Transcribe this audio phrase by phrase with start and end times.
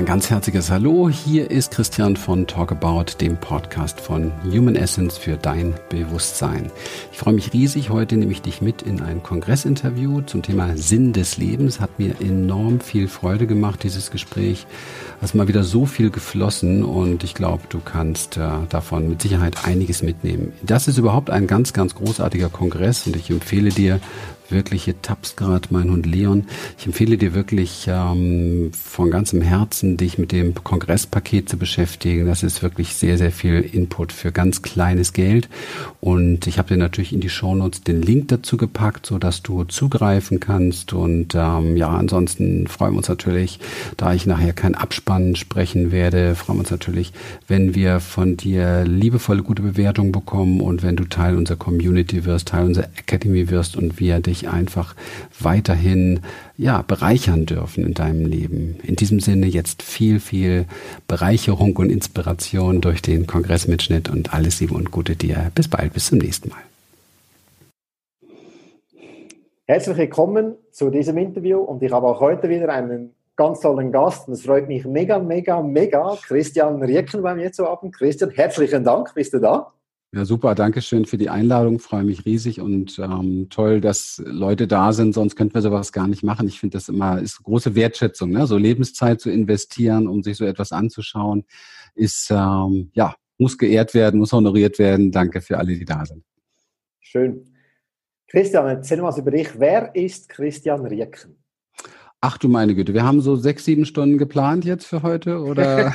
[0.00, 1.10] ein ganz herzliches Hallo.
[1.10, 6.72] Hier ist Christian von Talk About, dem Podcast von Human Essence für dein Bewusstsein.
[7.12, 7.90] Ich freue mich riesig.
[7.90, 11.80] Heute nehme ich dich mit in ein Kongressinterview zum Thema Sinn des Lebens.
[11.80, 14.66] Hat mir enorm viel Freude gemacht, dieses Gespräch.
[15.20, 19.20] Es ist mal wieder so viel geflossen und ich glaube, du kannst äh, davon mit
[19.20, 20.54] Sicherheit einiges mitnehmen.
[20.62, 24.00] Das ist überhaupt ein ganz, ganz großartiger Kongress und ich empfehle dir,
[24.50, 26.44] wirklich, hier tappst gerade mein Hund Leon.
[26.78, 32.26] Ich empfehle dir wirklich ähm, von ganzem Herzen, dich mit dem Kongresspaket zu beschäftigen.
[32.26, 35.48] Das ist wirklich sehr, sehr viel Input für ganz kleines Geld.
[36.00, 39.64] Und ich habe dir natürlich in die Shownotes den Link dazu gepackt, so dass du
[39.64, 40.92] zugreifen kannst.
[40.92, 43.60] Und ähm, ja, ansonsten freuen wir uns natürlich,
[43.96, 47.12] da ich nachher kein Abspann sprechen werde, freuen wir uns natürlich,
[47.48, 52.48] wenn wir von dir liebevolle gute Bewertungen bekommen und wenn du Teil unserer Community wirst,
[52.48, 54.94] Teil unserer Academy wirst und wir dich dich einfach
[55.38, 56.20] weiterhin
[56.56, 58.80] ja, bereichern dürfen in deinem Leben.
[58.82, 60.66] In diesem Sinne jetzt viel, viel
[61.08, 65.50] Bereicherung und Inspiration durch den Kongressmitschnitt und alles Liebe und Gute dir.
[65.54, 66.58] Bis bald, bis zum nächsten Mal.
[69.66, 74.26] Herzlich willkommen zu diesem Interview und ich habe auch heute wieder einen ganz tollen Gast
[74.26, 77.90] und es freut mich mega, mega, mega, Christian Riecken bei mir zu haben.
[77.92, 79.72] Christian, herzlichen Dank, bist du da?
[80.12, 80.56] Ja, super.
[80.56, 81.78] Dankeschön für die Einladung.
[81.78, 85.14] Freue mich riesig und ähm, toll, dass Leute da sind.
[85.14, 86.48] Sonst könnten wir sowas gar nicht machen.
[86.48, 88.46] Ich finde das immer ist große Wertschätzung, ne?
[88.48, 91.44] so Lebenszeit zu investieren, um sich so etwas anzuschauen,
[91.94, 95.10] ist ähm, ja muss geehrt werden, muss honoriert werden.
[95.12, 96.24] Danke für alle, die da sind.
[97.00, 97.44] Schön.
[98.28, 99.58] Christian, erzähl mal was über dich.
[99.58, 101.42] Wer ist Christian Rieken?
[102.22, 105.94] Ach du meine Güte, wir haben so sechs, sieben Stunden geplant jetzt für heute, oder?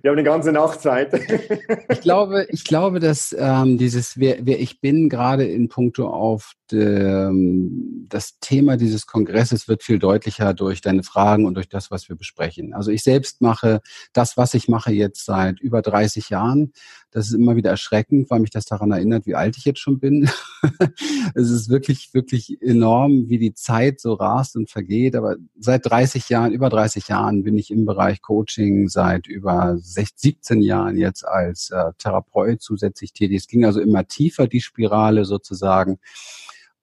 [0.00, 1.12] wir haben eine ganze Nachtzeit.
[1.90, 6.52] ich glaube, ich glaube, dass ähm, dieses wer, wer ich bin gerade in puncto auf
[6.72, 12.08] ähm, das Thema dieses Kongresses wird viel deutlicher durch deine Fragen und durch das, was
[12.08, 12.72] wir besprechen.
[12.72, 13.80] Also ich selbst mache
[14.12, 16.72] das, was ich mache jetzt seit über 30 Jahren.
[17.10, 19.98] Das ist immer wieder erschreckend, weil mich das daran erinnert, wie alt ich jetzt schon
[19.98, 20.28] bin.
[21.34, 25.16] es ist wirklich, wirklich enorm, wie die Zeit so rast und vergeht.
[25.16, 30.28] Aber seit 30 Jahren, über 30 Jahren bin ich im Bereich Coaching, seit über 16,
[30.38, 33.38] 17 Jahren jetzt als äh, Therapeut zusätzlich tätig.
[33.38, 35.98] Es ging also immer tiefer, die Spirale sozusagen.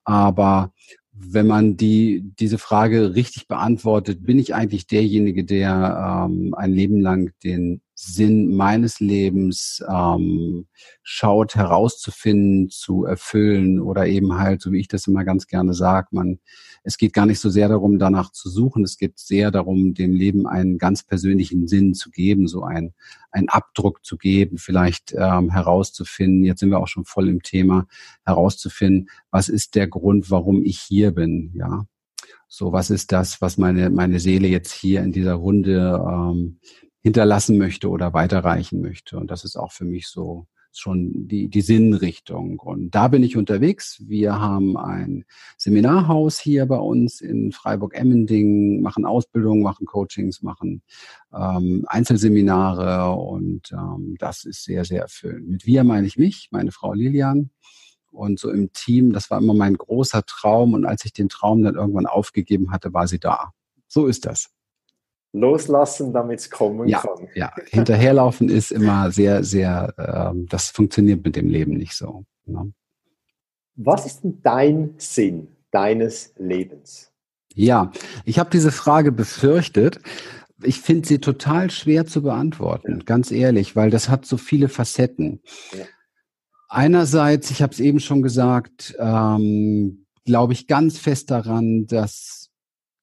[0.04, 0.72] Aber
[1.18, 7.00] wenn man die, diese Frage richtig beantwortet, bin ich eigentlich derjenige, der ähm, ein Leben
[7.00, 10.68] lang den Sinn meines Lebens ähm,
[11.04, 16.10] schaut herauszufinden, zu erfüllen oder eben halt, so wie ich das immer ganz gerne sage,
[16.12, 16.40] man,
[16.86, 20.14] es geht gar nicht so sehr darum, danach zu suchen, es geht sehr darum, dem
[20.14, 22.94] Leben einen ganz persönlichen Sinn zu geben, so ein,
[23.32, 27.88] einen Abdruck zu geben, vielleicht ähm, herauszufinden, jetzt sind wir auch schon voll im Thema,
[28.24, 31.86] herauszufinden, was ist der Grund, warum ich hier bin, ja.
[32.48, 36.60] So, was ist das, was meine, meine Seele jetzt hier in dieser Runde ähm,
[37.02, 39.18] hinterlassen möchte oder weiterreichen möchte.
[39.18, 40.48] Und das ist auch für mich so
[40.78, 42.60] schon die, die Sinnrichtung.
[42.60, 44.02] Und da bin ich unterwegs.
[44.06, 45.26] Wir haben ein
[45.58, 50.82] Seminarhaus hier bei uns in Freiburg-Emmending, machen Ausbildungen, machen Coachings, machen
[51.34, 55.50] ähm, Einzelseminare und ähm, das ist sehr, sehr erfüllend.
[55.50, 57.50] Mit wir meine ich mich, meine Frau Lilian.
[58.12, 60.74] Und so im Team, das war immer mein großer Traum.
[60.74, 63.52] Und als ich den Traum dann irgendwann aufgegeben hatte, war sie da.
[63.88, 64.55] So ist das
[65.36, 67.28] loslassen, damit es kommen ja, kann.
[67.36, 72.26] Ja, hinterherlaufen ist immer sehr, sehr, äh, das funktioniert mit dem Leben nicht so.
[72.46, 72.74] Ne?
[73.76, 77.12] Was ist denn dein Sinn deines Lebens?
[77.54, 77.92] Ja,
[78.24, 80.00] ich habe diese Frage befürchtet.
[80.64, 83.04] Ich finde sie total schwer zu beantworten, ja.
[83.06, 85.42] ganz ehrlich, weil das hat so viele Facetten.
[85.78, 85.86] Ja.
[86.70, 92.45] Einerseits, ich habe es eben schon gesagt, ähm, glaube ich ganz fest daran, dass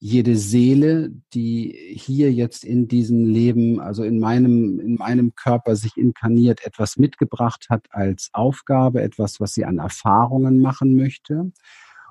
[0.05, 5.97] jede Seele, die hier jetzt in diesem Leben, also in meinem, in meinem Körper sich
[5.97, 11.53] inkarniert, etwas mitgebracht hat als Aufgabe, etwas, was sie an Erfahrungen machen möchte.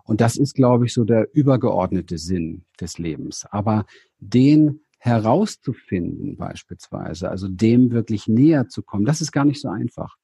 [0.06, 3.46] Und das ist, glaube ich, so der übergeordnete Sinn des Lebens.
[3.52, 3.86] Aber
[4.20, 10.16] den herauszufinden beispielsweise, also dem wirklich näher zu kommen, das ist gar nicht so einfach,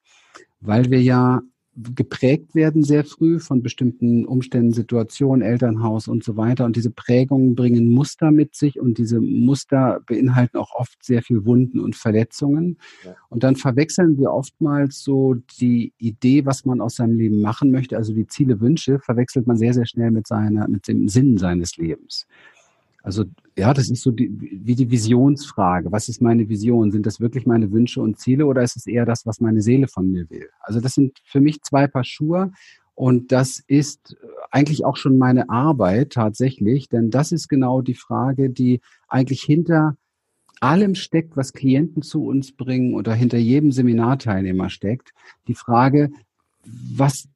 [0.62, 1.42] weil wir ja
[1.78, 6.66] geprägt werden sehr früh von bestimmten Umständen, Situationen, Elternhaus und so weiter.
[6.66, 11.46] Und diese Prägungen bringen Muster mit sich und diese Muster beinhalten auch oft sehr viel
[11.46, 12.80] Wunden und Verletzungen.
[13.06, 13.16] Ja.
[13.30, 17.96] Und dann verwechseln wir oftmals so die Idee, was man aus seinem Leben machen möchte,
[17.96, 21.78] also die Ziele, Wünsche, verwechselt man sehr, sehr schnell mit seiner, mit dem Sinn seines
[21.78, 22.26] Lebens.
[23.08, 23.24] Also
[23.58, 25.94] ja, das ist so die, wie die Visionsfrage.
[25.94, 26.92] Was ist meine Vision?
[26.92, 29.88] Sind das wirklich meine Wünsche und Ziele oder ist es eher das, was meine Seele
[29.88, 30.50] von mir will?
[30.60, 32.52] Also das sind für mich zwei Paar Schuhe
[32.96, 34.18] und das ist
[34.52, 39.96] eigentlich auch schon meine Arbeit tatsächlich, denn das ist genau die Frage, die eigentlich hinter
[40.60, 45.14] allem steckt, was Klienten zu uns bringen oder hinter jedem Seminarteilnehmer steckt,
[45.48, 46.10] die Frage,
[46.66, 47.30] was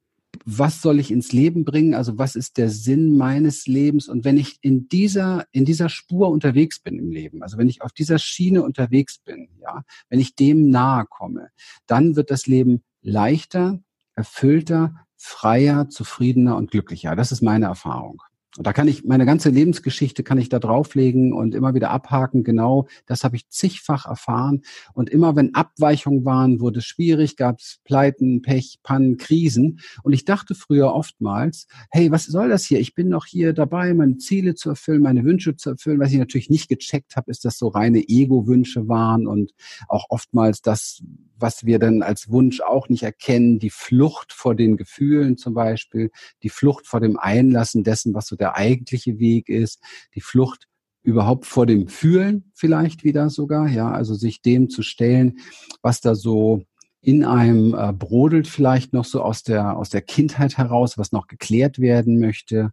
[0.44, 1.94] was soll ich ins Leben bringen?
[1.94, 4.08] Also was ist der Sinn meines Lebens?
[4.08, 7.82] Und wenn ich in dieser, in dieser Spur unterwegs bin im Leben, also wenn ich
[7.82, 11.48] auf dieser Schiene unterwegs bin, ja, wenn ich dem nahe komme,
[11.86, 13.80] dann wird das Leben leichter,
[14.14, 17.14] erfüllter, freier, zufriedener und glücklicher.
[17.14, 18.22] Das ist meine Erfahrung.
[18.58, 22.44] Und da kann ich, meine ganze Lebensgeschichte kann ich da drauflegen und immer wieder abhaken.
[22.44, 24.62] Genau, das habe ich zigfach erfahren.
[24.92, 29.80] Und immer wenn Abweichungen waren, wurde es schwierig, gab es Pleiten, Pech, Pannen, Krisen.
[30.02, 32.78] Und ich dachte früher oftmals, hey, was soll das hier?
[32.78, 35.98] Ich bin noch hier dabei, meine Ziele zu erfüllen, meine Wünsche zu erfüllen.
[35.98, 39.52] Was ich natürlich nicht gecheckt habe, ist, dass so reine Ego-Wünsche waren und
[39.88, 41.02] auch oftmals das,
[41.42, 46.10] was wir dann als Wunsch auch nicht erkennen, die Flucht vor den Gefühlen zum Beispiel,
[46.42, 49.80] die Flucht vor dem Einlassen dessen, was so der eigentliche Weg ist,
[50.14, 50.68] die Flucht
[51.02, 55.38] überhaupt vor dem Fühlen vielleicht wieder sogar, ja, also sich dem zu stellen,
[55.82, 56.62] was da so
[57.00, 61.26] in einem äh, brodelt vielleicht noch so aus der aus der Kindheit heraus, was noch
[61.26, 62.70] geklärt werden möchte.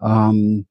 [0.00, 0.66] Ähm,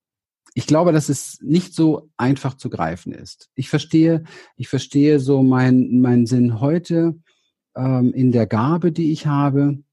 [0.54, 3.50] ich glaube, dass es nicht so einfach zu greifen ist.
[3.56, 4.24] Ich verstehe,
[4.58, 7.16] ich verstehe so mein, mein Sinn heute
[7.76, 9.84] ähm, in der Gabe, die ich habe,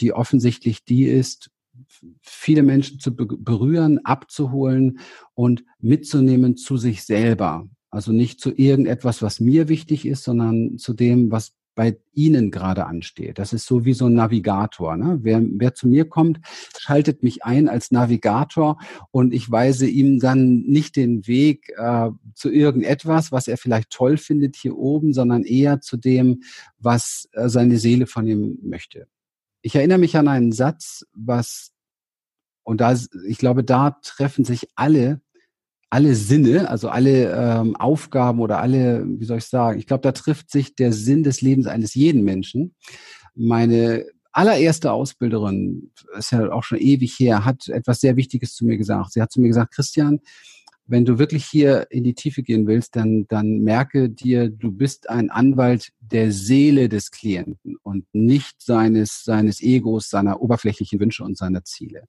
[0.00, 1.50] die offensichtlich die ist,
[2.20, 4.98] viele Menschen zu berühren, abzuholen
[5.34, 7.68] und mitzunehmen zu sich selber.
[7.90, 12.86] Also nicht zu irgendetwas, was mir wichtig ist, sondern zu dem, was bei Ihnen gerade
[12.86, 13.38] ansteht.
[13.38, 14.96] Das ist so wie so ein Navigator.
[14.96, 15.20] Ne?
[15.22, 16.40] Wer, wer zu mir kommt,
[16.76, 18.78] schaltet mich ein als Navigator
[19.12, 24.16] und ich weise ihm dann nicht den Weg äh, zu irgendetwas, was er vielleicht toll
[24.16, 26.42] findet hier oben, sondern eher zu dem,
[26.78, 29.06] was äh, seine Seele von ihm möchte.
[29.60, 31.72] Ich erinnere mich an einen Satz, was,
[32.62, 32.96] und da,
[33.26, 35.20] ich glaube, da treffen sich alle,
[35.96, 40.12] alle Sinne, also alle ähm, Aufgaben oder alle, wie soll ich sagen, ich glaube, da
[40.12, 42.74] trifft sich der Sinn des Lebens eines jeden Menschen.
[43.34, 48.76] Meine allererste Ausbilderin, ist ja auch schon ewig her, hat etwas sehr Wichtiges zu mir
[48.76, 49.14] gesagt.
[49.14, 50.20] Sie hat zu mir gesagt, Christian,
[50.86, 55.08] wenn du wirklich hier in die Tiefe gehen willst, dann, dann merke dir, du bist
[55.08, 61.38] ein Anwalt der Seele des Klienten und nicht seines, seines Egos, seiner oberflächlichen Wünsche und
[61.38, 62.06] seiner Ziele.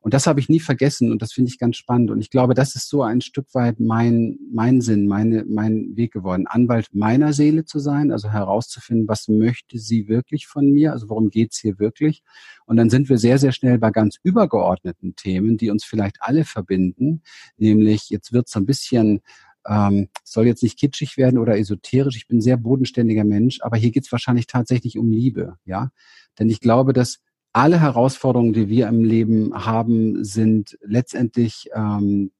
[0.00, 2.10] Und das habe ich nie vergessen und das finde ich ganz spannend.
[2.10, 6.12] Und ich glaube, das ist so ein Stück weit mein, mein Sinn, meine, mein Weg
[6.12, 6.46] geworden.
[6.46, 11.30] Anwalt meiner Seele zu sein, also herauszufinden, was möchte sie wirklich von mir, also worum
[11.30, 12.22] geht's hier wirklich.
[12.66, 16.44] Und dann sind wir sehr, sehr schnell bei ganz übergeordneten Themen, die uns vielleicht alle
[16.44, 17.22] verbinden.
[17.56, 19.20] Nämlich, jetzt wird es so ein bisschen
[19.68, 22.16] ähm, soll jetzt nicht kitschig werden oder esoterisch.
[22.16, 25.90] Ich bin sehr bodenständiger Mensch, aber hier geht es wahrscheinlich tatsächlich um Liebe, ja.
[26.38, 27.18] Denn ich glaube, dass
[27.58, 32.30] alle Herausforderungen, die wir im Leben haben, sind letztendlich ähm,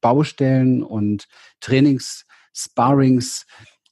[0.00, 1.28] Baustellen und
[1.60, 2.24] Trainings,
[2.54, 3.44] Sparrings,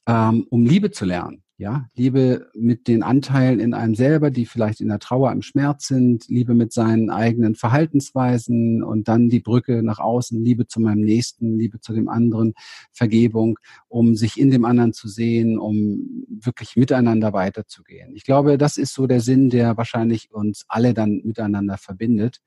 [0.07, 1.40] ähm, um Liebe zu lernen.
[1.61, 5.85] Ja, Liebe mit den Anteilen in einem selber, die vielleicht in der Trauer, im Schmerz
[5.85, 11.01] sind, Liebe mit seinen eigenen Verhaltensweisen und dann die Brücke nach außen, Liebe zu meinem
[11.01, 12.55] Nächsten, Liebe zu dem anderen,
[12.91, 13.59] Vergebung,
[13.89, 18.15] um sich in dem anderen zu sehen, um wirklich miteinander weiterzugehen.
[18.15, 22.41] Ich glaube, das ist so der Sinn, der wahrscheinlich uns alle dann miteinander verbindet.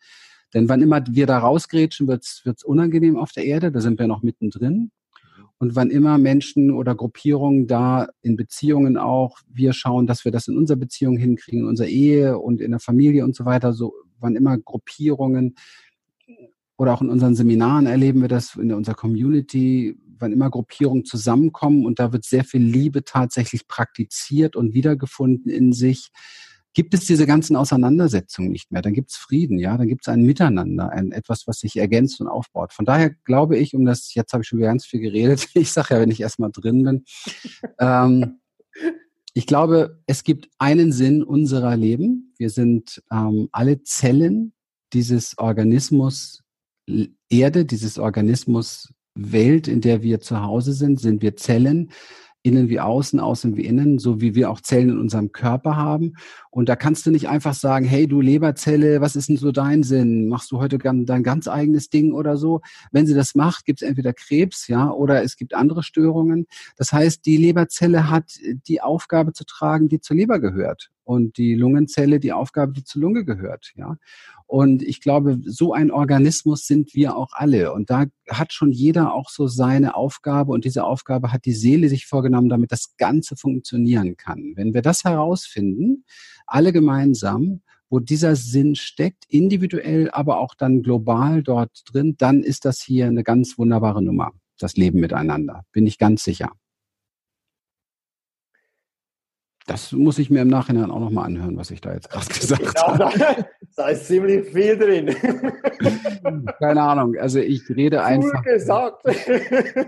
[0.54, 4.08] Denn wann immer wir da rausgrätschen, wird es unangenehm auf der Erde, da sind wir
[4.08, 4.90] noch mittendrin.
[5.58, 10.48] Und wann immer Menschen oder Gruppierungen da in Beziehungen auch, wir schauen, dass wir das
[10.48, 13.94] in unserer Beziehung hinkriegen, in unserer Ehe und in der Familie und so weiter, so
[14.18, 15.54] wann immer Gruppierungen
[16.76, 21.86] oder auch in unseren Seminaren erleben wir das in unserer Community, wann immer Gruppierungen zusammenkommen
[21.86, 26.10] und da wird sehr viel Liebe tatsächlich praktiziert und wiedergefunden in sich,
[26.74, 28.82] gibt es diese ganzen Auseinandersetzungen nicht mehr.
[28.82, 32.20] Dann gibt es Frieden, ja, dann gibt es ein Miteinander, ein etwas, was sich ergänzt
[32.20, 32.72] und aufbaut.
[32.72, 35.72] Von daher glaube ich, um das, jetzt habe ich schon wieder ganz viel geredet, ich
[35.72, 37.04] sage ja, wenn ich erstmal drin bin,
[37.78, 38.40] ähm,
[39.36, 42.34] ich glaube, es gibt einen Sinn unserer Leben.
[42.38, 44.52] Wir sind ähm, alle Zellen
[44.92, 46.44] dieses Organismus
[47.28, 51.90] Erde, dieses Organismus Welt, in der wir zu Hause sind, sind wir Zellen
[52.42, 56.14] innen wie außen, außen wie innen, so wie wir auch Zellen in unserem Körper haben.
[56.54, 59.82] Und da kannst du nicht einfach sagen, hey du Leberzelle, was ist denn so dein
[59.82, 60.28] Sinn?
[60.28, 62.60] Machst du heute dein ganz eigenes Ding oder so?
[62.92, 66.46] Wenn sie das macht, gibt es entweder Krebs, ja, oder es gibt andere Störungen.
[66.76, 70.92] Das heißt, die Leberzelle hat die Aufgabe zu tragen, die zur Leber gehört.
[71.02, 73.96] Und die Lungenzelle die Aufgabe, die zur Lunge gehört, ja.
[74.46, 77.72] Und ich glaube, so ein Organismus sind wir auch alle.
[77.72, 80.52] Und da hat schon jeder auch so seine Aufgabe.
[80.52, 84.52] Und diese Aufgabe hat die Seele sich vorgenommen, damit das Ganze funktionieren kann.
[84.54, 86.04] Wenn wir das herausfinden,
[86.46, 87.60] alle gemeinsam,
[87.90, 93.06] wo dieser Sinn steckt, individuell, aber auch dann global dort drin, dann ist das hier
[93.06, 94.32] eine ganz wunderbare Nummer.
[94.58, 96.52] Das Leben miteinander, bin ich ganz sicher.
[99.66, 102.62] Das muss ich mir im Nachhinein auch nochmal anhören, was ich da jetzt gerade gesagt
[102.62, 103.46] genau, habe.
[103.76, 105.16] Da ist ziemlich viel drin.
[106.60, 107.16] Keine Ahnung.
[107.18, 108.44] Also ich rede cool einfach.
[108.44, 109.04] gesagt.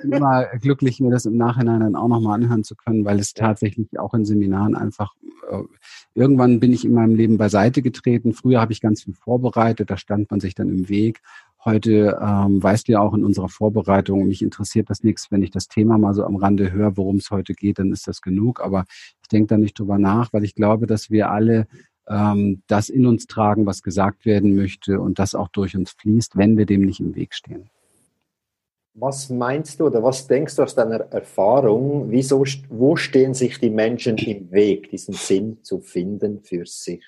[0.03, 3.97] Immer glücklich, mir das im Nachhinein dann auch nochmal anhören zu können, weil es tatsächlich
[4.01, 5.15] auch in Seminaren einfach
[5.51, 5.63] äh,
[6.15, 8.33] irgendwann bin ich in meinem Leben beiseite getreten.
[8.33, 11.21] Früher habe ich ganz viel vorbereitet, da stand man sich dann im Weg.
[11.67, 15.51] Heute ähm, weißt du ja auch in unserer Vorbereitung, mich interessiert das nichts, wenn ich
[15.51, 18.61] das Thema mal so am Rande höre, worum es heute geht, dann ist das genug.
[18.61, 18.85] Aber
[19.21, 21.67] ich denke da nicht drüber nach, weil ich glaube, dass wir alle
[22.09, 26.37] ähm, das in uns tragen, was gesagt werden möchte und das auch durch uns fließt,
[26.37, 27.69] wenn wir dem nicht im Weg stehen.
[28.95, 32.13] Was meinst du oder was denkst du aus deiner Erfahrung?
[32.13, 37.03] Wieso, wo stehen sich die Menschen im Weg, diesen Sinn zu finden für sich?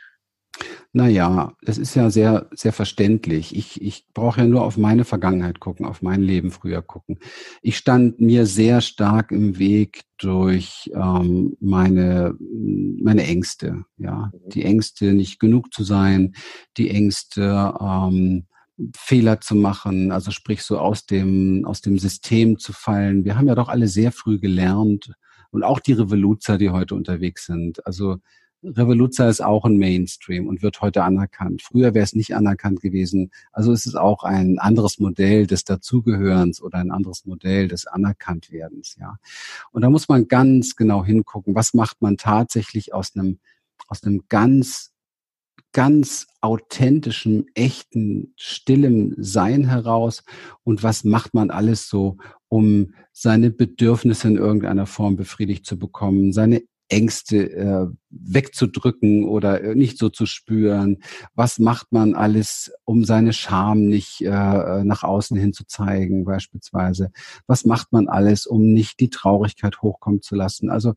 [0.93, 3.55] Naja, das ist ja sehr, sehr verständlich.
[3.55, 7.19] Ich, ich brauche ja nur auf meine Vergangenheit gucken, auf mein Leben früher gucken.
[7.63, 13.85] Ich stand mir sehr stark im Weg durch ähm, meine, meine Ängste.
[13.99, 14.49] Ja, mhm.
[14.51, 16.35] die Ängste, nicht genug zu sein,
[16.77, 18.47] die Ängste, ähm,
[18.97, 23.25] Fehler zu machen, also sprich so aus dem, aus dem System zu fallen.
[23.25, 25.13] Wir haben ja doch alle sehr früh gelernt
[25.51, 27.85] und auch die Revoluzer, die heute unterwegs sind.
[27.87, 28.19] Also
[28.63, 31.63] Revoluzer ist auch ein Mainstream und wird heute anerkannt.
[31.63, 33.31] Früher wäre es nicht anerkannt gewesen.
[33.53, 38.97] Also ist es auch ein anderes Modell des Dazugehörens oder ein anderes Modell des Anerkanntwerdens,
[38.99, 39.19] ja.
[39.71, 43.39] Und da muss man ganz genau hingucken, was macht man tatsächlich aus einem,
[43.87, 44.93] aus einem ganz,
[45.73, 50.25] ganz authentischen, echten, stillem Sein heraus
[50.65, 52.17] und was macht man alles so,
[52.49, 59.75] um seine Bedürfnisse in irgendeiner Form befriedigt zu bekommen, seine Ängste äh, wegzudrücken oder äh,
[59.75, 60.99] nicht so zu spüren?
[61.35, 67.11] Was macht man alles, um seine Scham nicht äh, nach außen hin zu zeigen, beispielsweise?
[67.47, 70.71] Was macht man alles, um nicht die Traurigkeit hochkommen zu lassen?
[70.71, 70.95] Also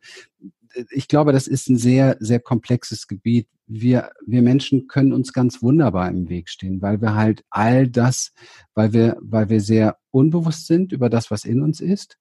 [0.89, 3.47] ich glaube, das ist ein sehr, sehr komplexes Gebiet.
[3.73, 8.33] Wir, wir Menschen können uns ganz wunderbar im Weg stehen, weil wir halt all das,
[8.73, 12.17] weil wir, weil wir sehr unbewusst sind über das, was in uns ist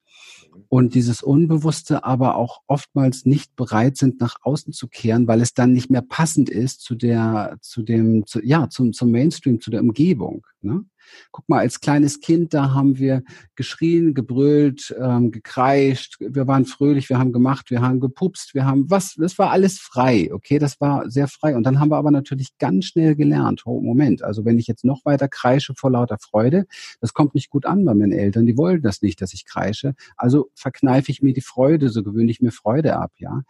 [0.69, 5.54] und dieses Unbewusste aber auch oftmals nicht bereit sind, nach außen zu kehren, weil es
[5.54, 9.71] dann nicht mehr passend ist zu der, zu dem, zu, ja, zum, zum Mainstream, zu
[9.71, 10.47] der Umgebung.
[10.61, 10.85] Ne?
[11.31, 13.23] Guck mal, als kleines Kind, da haben wir
[13.55, 18.90] geschrien, gebrüllt, ähm, gekreischt, wir waren fröhlich, wir haben gemacht, wir haben gepupst, wir haben
[18.90, 21.57] was, das war alles frei, okay, das war sehr frei.
[21.57, 24.85] Und dann haben wir aber natürlich ganz schnell gelernt, oh, Moment, also wenn ich jetzt
[24.85, 26.67] noch weiter kreische vor lauter Freude,
[27.00, 29.95] das kommt nicht gut an bei meinen Eltern, die wollen das nicht, dass ich kreische,
[30.17, 33.43] also verkneife ich mir die Freude, so gewöhne ich mir Freude ab, ja.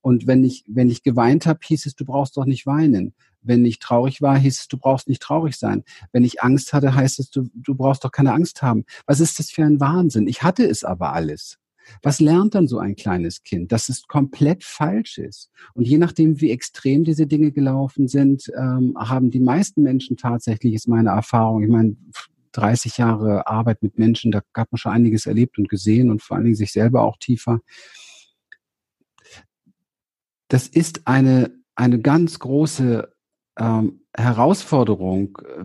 [0.00, 3.14] Und wenn ich, wenn ich geweint habe, hieß es, du brauchst doch nicht weinen.
[3.44, 5.84] Wenn ich traurig war, hieß es, du brauchst nicht traurig sein.
[6.12, 8.84] Wenn ich Angst hatte, heißt es, du, du brauchst doch keine Angst haben.
[9.06, 10.26] Was ist das für ein Wahnsinn?
[10.26, 11.58] Ich hatte es aber alles.
[12.02, 13.72] Was lernt dann so ein kleines Kind?
[13.72, 15.50] Dass es komplett falsch ist.
[15.74, 20.74] Und je nachdem, wie extrem diese Dinge gelaufen sind, ähm, haben die meisten Menschen tatsächlich,
[20.74, 21.96] ist meine Erfahrung, ich meine,
[22.52, 26.36] 30 Jahre Arbeit mit Menschen, da gab man schon einiges erlebt und gesehen und vor
[26.36, 27.60] allen Dingen sich selber auch tiefer.
[30.48, 33.12] Das ist eine, eine ganz große
[33.58, 35.64] ähm, Herausforderung, äh,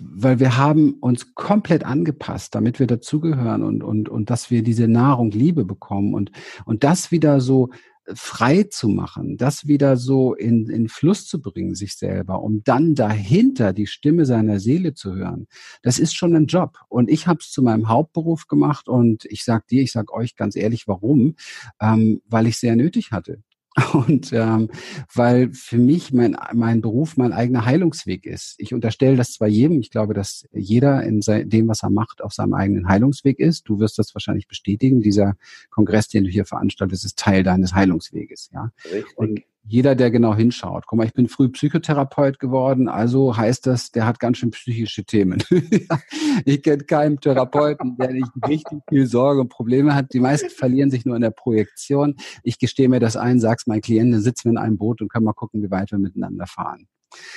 [0.00, 4.86] weil wir haben uns komplett angepasst, damit wir dazugehören und, und, und dass wir diese
[4.86, 6.30] Nahrung Liebe bekommen und,
[6.64, 7.70] und das wieder so
[8.14, 12.94] frei zu machen, das wieder so in, in Fluss zu bringen, sich selber, um dann
[12.94, 15.46] dahinter die Stimme seiner Seele zu hören.
[15.82, 16.78] Das ist schon ein Job.
[16.88, 20.36] Und ich habe es zu meinem Hauptberuf gemacht und ich sag dir, ich sag euch
[20.36, 21.34] ganz ehrlich, warum?
[21.80, 23.42] Ähm, weil ich sehr nötig hatte.
[23.92, 24.70] Und ähm,
[25.14, 28.54] weil für mich mein, mein Beruf mein eigener Heilungsweg ist.
[28.58, 32.32] Ich unterstelle das zwar jedem, ich glaube, dass jeder in dem, was er macht, auf
[32.32, 33.68] seinem eigenen Heilungsweg ist.
[33.68, 35.00] Du wirst das wahrscheinlich bestätigen.
[35.00, 35.36] Dieser
[35.70, 38.50] Kongress, den du hier veranstaltest, ist Teil deines Heilungsweges.
[38.52, 38.72] Ja?
[38.84, 39.16] Richtig.
[39.16, 40.86] Und jeder, der genau hinschaut.
[40.86, 45.04] Guck mal, ich bin früh Psychotherapeut geworden, also heißt das, der hat ganz schön psychische
[45.04, 45.42] Themen.
[46.44, 50.12] ich kenne keinen Therapeuten, der nicht richtig viel Sorge und Probleme hat.
[50.14, 52.16] Die meisten verlieren sich nur in der Projektion.
[52.42, 55.26] Ich gestehe mir das ein, sag's meinen Klienten, sitzen wir in einem Boot und können
[55.26, 56.88] mal gucken, wie weit wir miteinander fahren.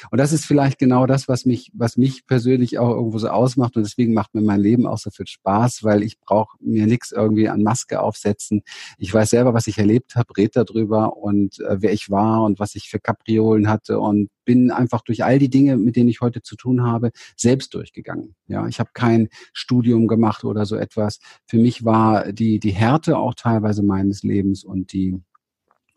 [0.09, 3.75] Und das ist vielleicht genau das, was mich, was mich persönlich auch irgendwo so ausmacht.
[3.75, 7.11] Und deswegen macht mir mein Leben auch so viel Spaß, weil ich brauche mir nichts
[7.11, 8.63] irgendwie an Maske aufsetzen.
[8.97, 12.59] Ich weiß selber, was ich erlebt habe, red darüber und äh, wer ich war und
[12.59, 16.21] was ich für Kapriolen hatte und bin einfach durch all die Dinge, mit denen ich
[16.21, 18.35] heute zu tun habe, selbst durchgegangen.
[18.47, 21.19] Ja, ich habe kein Studium gemacht oder so etwas.
[21.45, 25.21] Für mich war die die Härte auch teilweise meines Lebens und die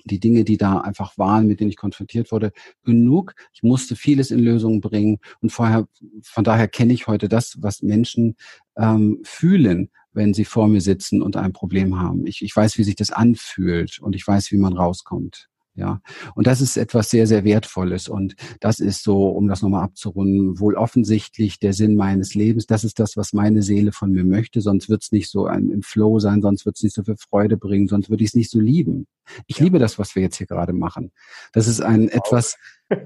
[0.04, 2.52] die Dinge, die da einfach waren, mit denen ich konfrontiert wurde,
[2.84, 3.34] genug.
[3.52, 5.86] Ich musste vieles in Lösungen bringen und vorher,
[6.22, 8.36] von daher kenne ich heute das, was Menschen
[8.76, 12.26] ähm, fühlen, wenn sie vor mir sitzen und ein Problem haben.
[12.26, 15.48] Ich, ich weiß, wie sich das anfühlt und ich weiß, wie man rauskommt.
[15.76, 16.00] Ja,
[16.36, 18.08] und das ist etwas sehr, sehr Wertvolles.
[18.08, 22.66] Und das ist so, um das nochmal abzurunden, wohl offensichtlich der Sinn meines Lebens.
[22.66, 24.60] Das ist das, was meine Seele von mir möchte.
[24.60, 27.56] Sonst wird es nicht so im Flow sein, sonst wird es nicht so viel Freude
[27.56, 29.08] bringen, sonst würde ich es nicht so lieben.
[29.48, 29.64] Ich ja.
[29.64, 31.10] liebe das, was wir jetzt hier gerade machen.
[31.52, 32.56] Das ist ein etwas,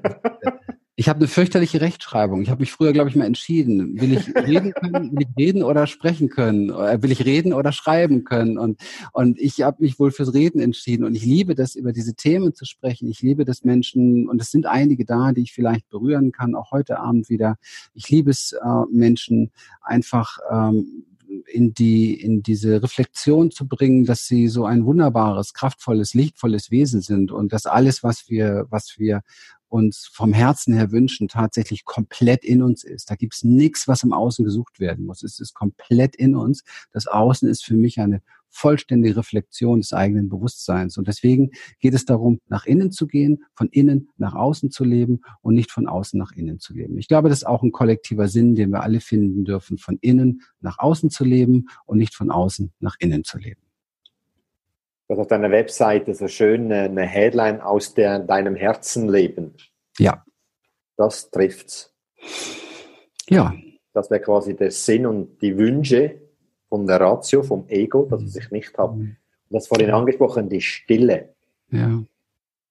[0.99, 2.43] Ich habe eine fürchterliche Rechtschreibung.
[2.43, 4.01] Ich habe mich früher, glaube ich, mal entschieden.
[4.01, 6.73] Will ich reden können, will ich reden oder sprechen können?
[6.73, 8.59] Oder will ich reden oder schreiben können?
[8.59, 8.81] Und,
[9.13, 11.05] und ich habe mich wohl fürs Reden entschieden.
[11.05, 13.09] Und ich liebe das, über diese Themen zu sprechen.
[13.09, 16.73] Ich liebe das Menschen, und es sind einige da, die ich vielleicht berühren kann, auch
[16.73, 17.59] heute Abend wieder.
[17.95, 21.05] Ich liebe es, äh, Menschen einfach ähm,
[21.47, 27.03] in die in diese Reflexion zu bringen, dass sie so ein wunderbares, kraftvolles, lichtvolles Wesen
[27.03, 29.23] sind und dass alles, was wir was wir
[29.69, 33.11] uns vom Herzen her wünschen, tatsächlich komplett in uns ist.
[33.11, 35.23] Da gibt's nichts, was im Außen gesucht werden muss.
[35.23, 36.65] Es ist komplett in uns.
[36.93, 40.97] Das Außen ist für mich eine vollständige Reflexion des eigenen Bewusstseins.
[40.99, 45.21] Und deswegen geht es darum, nach innen zu gehen, von innen nach außen zu leben
[45.43, 46.99] und nicht von außen nach innen zu leben.
[46.99, 50.43] Ich glaube, das ist auch ein kollektiver Sinn, den wir alle finden dürfen, von innen
[50.61, 53.68] nach außen zu leben und nicht von außen nach innen zu leben.
[55.09, 59.55] Du hast auf deiner Webseite so schön eine Headline aus der, deinem Herzen leben.
[59.99, 60.23] Ja.
[60.99, 61.95] Das trifft's.
[63.31, 63.55] Ja.
[63.95, 66.21] Das wäre quasi der Sinn und die Wünsche
[66.69, 68.93] von der Ratio, vom Ego, das ich sich nicht habe.
[68.93, 69.17] Und
[69.49, 71.31] das vorhin angesprochen, die Stille.
[71.71, 72.03] Ja.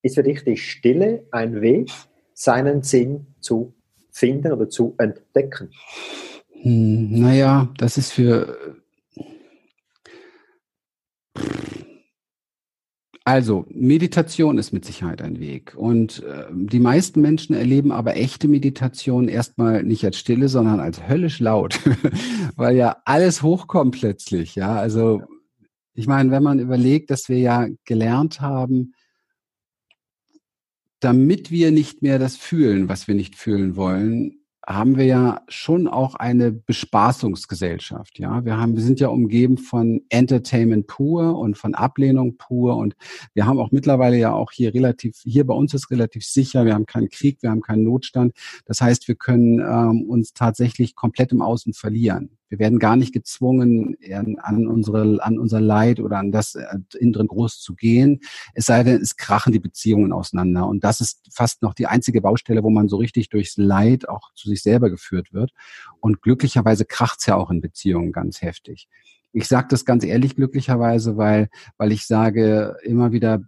[0.04, 1.90] Ist für dich die Stille ein Weg,
[2.34, 3.74] seinen Sinn zu
[4.12, 5.72] finden oder zu entdecken?
[6.52, 8.78] Hm, naja, das ist für
[13.28, 15.76] Also, Meditation ist mit Sicherheit ein Weg.
[15.76, 21.10] Und äh, die meisten Menschen erleben aber echte Meditation erstmal nicht als Stille, sondern als
[21.10, 21.78] höllisch laut,
[22.56, 24.56] weil ja alles hochkommt plötzlich.
[24.56, 25.24] Ja, also
[25.94, 28.94] ich meine, wenn man überlegt, dass wir ja gelernt haben,
[31.02, 35.88] damit wir nicht mehr das fühlen, was wir nicht fühlen wollen, haben wir ja schon
[35.88, 38.20] auch eine Bespaßungsgesellschaft.
[38.20, 42.98] Ja, wir haben, wir sind ja umgeben von Entertainment pur und von Ablehnung pur und
[43.34, 46.74] wir haben auch mittlerweile ja auch hier relativ, hier bei uns ist relativ sicher, wir
[46.74, 48.34] haben keinen Krieg, wir haben keinen Notstand.
[48.66, 52.37] Das heißt, wir können ähm, uns tatsächlich komplett im Außen verlieren.
[52.50, 53.96] Wir werden gar nicht gezwungen,
[54.42, 56.66] an, unsere, an unser Leid oder an das äh,
[57.00, 58.22] innen drin groß zu gehen.
[58.54, 60.68] Es sei denn, es krachen die Beziehungen auseinander.
[60.68, 64.32] Und das ist fast noch die einzige Baustelle, wo man so richtig durchs Leid auch
[64.34, 65.52] zu sich selber geführt wird.
[66.00, 68.88] Und glücklicherweise kracht's ja auch in Beziehungen ganz heftig.
[69.34, 73.42] Ich sage das ganz ehrlich glücklicherweise, weil, weil ich sage immer wieder,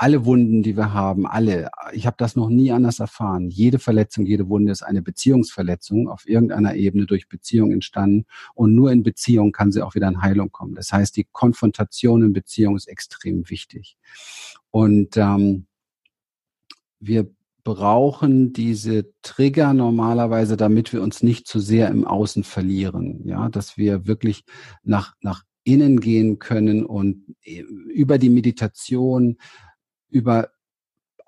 [0.00, 3.50] alle Wunden, die wir haben, alle, ich habe das noch nie anders erfahren.
[3.50, 8.90] Jede Verletzung, jede Wunde ist eine Beziehungsverletzung auf irgendeiner Ebene durch Beziehung entstanden und nur
[8.92, 10.74] in Beziehung kann sie auch wieder in Heilung kommen.
[10.74, 13.98] Das heißt, die Konfrontation in Beziehung ist extrem wichtig.
[14.70, 15.66] Und ähm,
[16.98, 17.30] wir
[17.62, 23.20] brauchen diese Trigger normalerweise, damit wir uns nicht zu sehr im Außen verlieren.
[23.26, 24.44] Ja, dass wir wirklich
[24.82, 29.36] nach, nach innen gehen können und äh, über die Meditation
[30.10, 30.50] über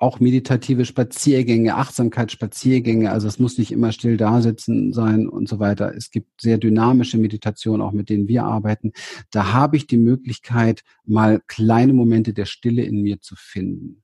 [0.03, 5.95] auch meditative Spaziergänge, Achtsamkeitsspaziergänge, also es muss nicht immer still dasitzen sein und so weiter.
[5.95, 8.93] Es gibt sehr dynamische Meditationen, auch mit denen wir arbeiten.
[9.31, 14.03] Da habe ich die Möglichkeit, mal kleine Momente der Stille in mir zu finden.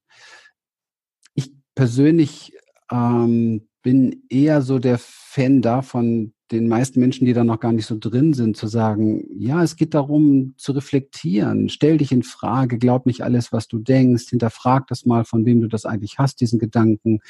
[1.35, 2.53] Ich persönlich
[2.93, 7.87] ähm, bin eher so der Fan davon, den meisten Menschen, die da noch gar nicht
[7.87, 11.69] so drin sind, zu sagen, ja, es geht darum zu reflektieren.
[11.69, 15.61] Stell dich in Frage, glaub nicht alles, was du denkst, hinterfrag das mal, von wem
[15.61, 17.21] du das eigentlich hast, diesen Gedanken.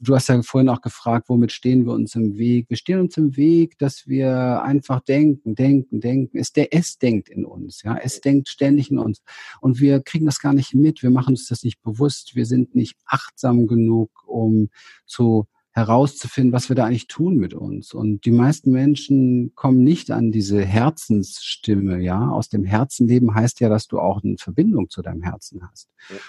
[0.00, 2.66] Du hast ja vorhin auch gefragt, womit stehen wir uns im Weg?
[2.70, 6.38] Wir stehen uns im Weg, dass wir einfach denken, denken, denken.
[6.38, 9.22] Es, der, es denkt in uns, ja, es denkt ständig in uns.
[9.60, 11.02] Und wir kriegen das gar nicht mit.
[11.02, 12.34] Wir machen uns das nicht bewusst.
[12.34, 14.70] Wir sind nicht achtsam genug, um
[15.06, 15.46] zu
[15.80, 17.92] herauszufinden, was wir da eigentlich tun mit uns.
[17.92, 22.30] Und die meisten Menschen kommen nicht an diese Herzensstimme, ja.
[22.30, 25.88] Aus dem Herzen leben heißt ja, dass du auch eine Verbindung zu deinem Herzen hast.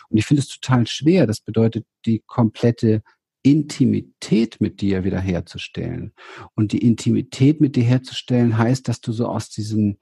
[0.09, 1.27] Und ich finde es total schwer.
[1.27, 3.03] Das bedeutet, die komplette
[3.43, 6.13] Intimität mit dir wiederherzustellen.
[6.55, 9.97] Und die Intimität mit dir herzustellen heißt, dass du so aus diesem,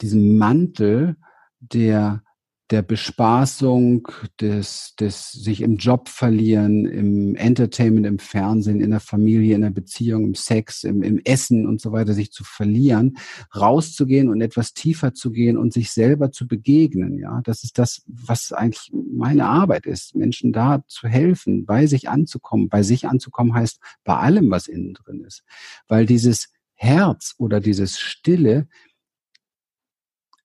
[0.00, 1.16] diesem Mantel
[1.60, 2.22] der
[2.70, 4.08] der Bespaßung,
[4.40, 9.70] des, des sich im Job verlieren, im Entertainment, im Fernsehen, in der Familie, in der
[9.70, 13.16] Beziehung, im Sex, im, im Essen und so weiter, sich zu verlieren,
[13.56, 17.18] rauszugehen und etwas tiefer zu gehen und sich selber zu begegnen.
[17.18, 22.10] Ja, das ist das, was eigentlich meine Arbeit ist, Menschen da zu helfen, bei sich
[22.10, 22.68] anzukommen.
[22.68, 25.42] Bei sich anzukommen heißt bei allem, was innen drin ist,
[25.88, 28.68] weil dieses Herz oder dieses Stille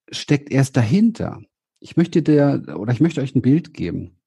[0.10, 1.42] steckt erst dahinter.
[1.84, 4.18] Ich möchte dir oder ich möchte euch ein Bild geben.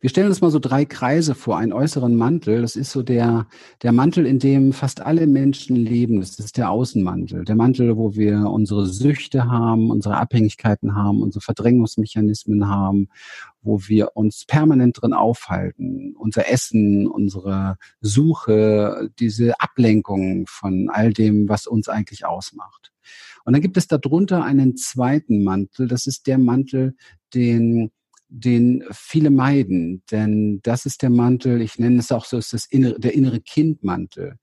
[0.00, 2.62] Wir stellen uns mal so drei Kreise vor, einen äußeren Mantel.
[2.62, 3.46] Das ist so der,
[3.82, 6.20] der Mantel, in dem fast alle Menschen leben.
[6.20, 7.44] Das ist der Außenmantel.
[7.44, 13.08] Der Mantel, wo wir unsere Süchte haben, unsere Abhängigkeiten haben, unsere Verdrängungsmechanismen haben,
[13.62, 16.14] wo wir uns permanent drin aufhalten.
[16.16, 22.92] Unser Essen, unsere Suche, diese Ablenkung von all dem, was uns eigentlich ausmacht.
[23.44, 25.88] Und dann gibt es darunter einen zweiten Mantel.
[25.88, 26.94] Das ist der Mantel,
[27.34, 27.90] den
[28.30, 32.64] den viele meiden, denn das ist der Mantel, ich nenne es auch so, ist das
[32.64, 34.36] innere, der innere Kindmantel.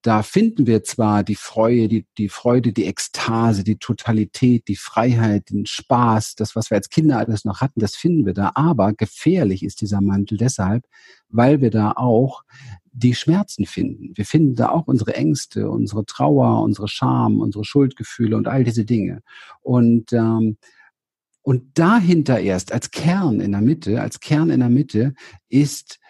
[0.00, 5.50] Da finden wir zwar die Freude, die, die Freude, die Ekstase, die Totalität, die Freiheit,
[5.50, 8.52] den Spaß, das, was wir als Kinder alles noch hatten, das finden wir da.
[8.54, 10.84] Aber gefährlich ist dieser Mantel deshalb,
[11.28, 12.44] weil wir da auch
[12.92, 14.12] die Schmerzen finden.
[14.14, 18.84] Wir finden da auch unsere Ängste, unsere Trauer, unsere Scham, unsere Schuldgefühle und all diese
[18.84, 19.22] Dinge.
[19.60, 20.56] Und ähm,
[21.46, 25.14] und dahinter erst, als Kern in der Mitte, als Kern in der Mitte
[25.48, 26.00] ist,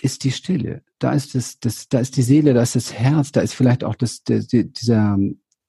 [0.00, 0.84] ist die Stille.
[1.00, 3.82] Da ist das, das, da ist die Seele, da ist das Herz, da ist vielleicht
[3.82, 5.18] auch das, der, dieser,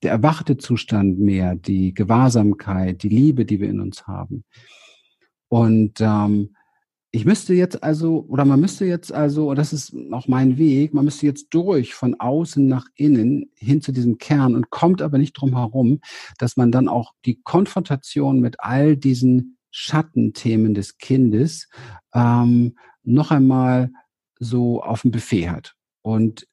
[0.03, 4.43] der erwachte Zustand mehr, die Gewahrsamkeit, die Liebe, die wir in uns haben.
[5.47, 6.55] Und ähm,
[7.11, 10.93] ich müsste jetzt also, oder man müsste jetzt also, und das ist auch mein Weg,
[10.93, 15.17] man müsste jetzt durch von außen nach innen hin zu diesem Kern und kommt aber
[15.17, 15.99] nicht drum herum,
[16.37, 21.69] dass man dann auch die Konfrontation mit all diesen Schattenthemen des Kindes
[22.13, 23.91] ähm, noch einmal
[24.39, 25.75] so auf dem Buffet hat.
[26.01, 26.47] Und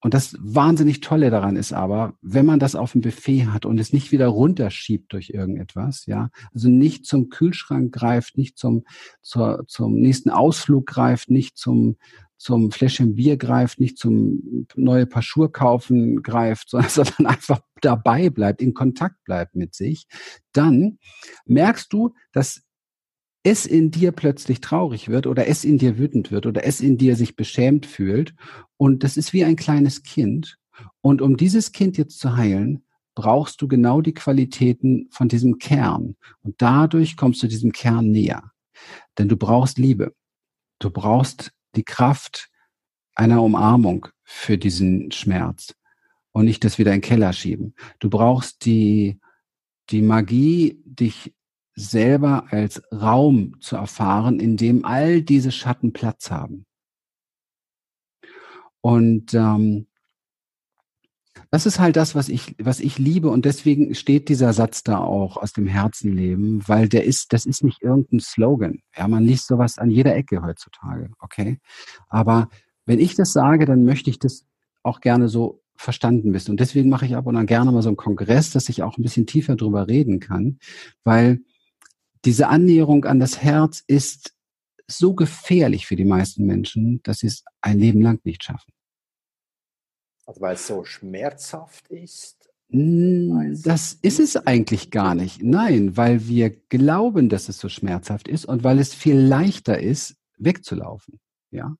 [0.00, 3.80] und das wahnsinnig Tolle daran ist aber, wenn man das auf dem Buffet hat und
[3.80, 8.84] es nicht wieder runterschiebt durch irgendetwas, ja, also nicht zum Kühlschrank greift, nicht zum,
[9.22, 11.96] zur, zum nächsten Ausflug greift, nicht zum,
[12.36, 18.30] zum Fläschchen Bier greift, nicht zum neue Paar Schuhe kaufen greift, sondern, sondern einfach dabei
[18.30, 20.06] bleibt, in Kontakt bleibt mit sich,
[20.52, 20.98] dann
[21.44, 22.62] merkst du, dass
[23.42, 26.98] es in dir plötzlich traurig wird oder es in dir wütend wird oder es in
[26.98, 28.34] dir sich beschämt fühlt.
[28.76, 30.58] Und das ist wie ein kleines Kind.
[31.00, 36.16] Und um dieses Kind jetzt zu heilen, brauchst du genau die Qualitäten von diesem Kern.
[36.40, 38.52] Und dadurch kommst du diesem Kern näher.
[39.18, 40.14] Denn du brauchst Liebe.
[40.78, 42.48] Du brauchst die Kraft
[43.14, 45.74] einer Umarmung für diesen Schmerz
[46.30, 47.74] und nicht das wieder in den Keller schieben.
[47.98, 49.18] Du brauchst die,
[49.90, 51.34] die Magie, dich
[51.78, 56.66] selber als Raum zu erfahren, in dem all diese Schatten Platz haben.
[58.80, 59.86] Und ähm,
[61.50, 64.98] das ist halt das, was ich, was ich liebe und deswegen steht dieser Satz da
[64.98, 68.80] auch aus dem Herzenleben, weil der ist, das ist nicht irgendein Slogan.
[68.96, 71.58] Ja, man liest sowas an jeder Ecke heutzutage, okay?
[72.08, 72.48] Aber
[72.84, 74.44] wenn ich das sage, dann möchte ich das
[74.82, 76.50] auch gerne so verstanden wissen.
[76.50, 78.98] Und deswegen mache ich ab und an gerne mal so einen Kongress, dass ich auch
[78.98, 80.58] ein bisschen tiefer drüber reden kann,
[81.04, 81.40] weil
[82.24, 84.34] diese Annäherung an das Herz ist
[84.86, 88.72] so gefährlich für die meisten Menschen, dass sie es ein Leben lang nicht schaffen.
[90.26, 92.50] Also weil es so schmerzhaft ist?
[92.70, 95.42] Das ist es eigentlich gar nicht.
[95.42, 100.16] Nein, weil wir glauben, dass es so schmerzhaft ist und weil es viel leichter ist,
[100.36, 101.18] wegzulaufen.
[101.50, 101.76] Ja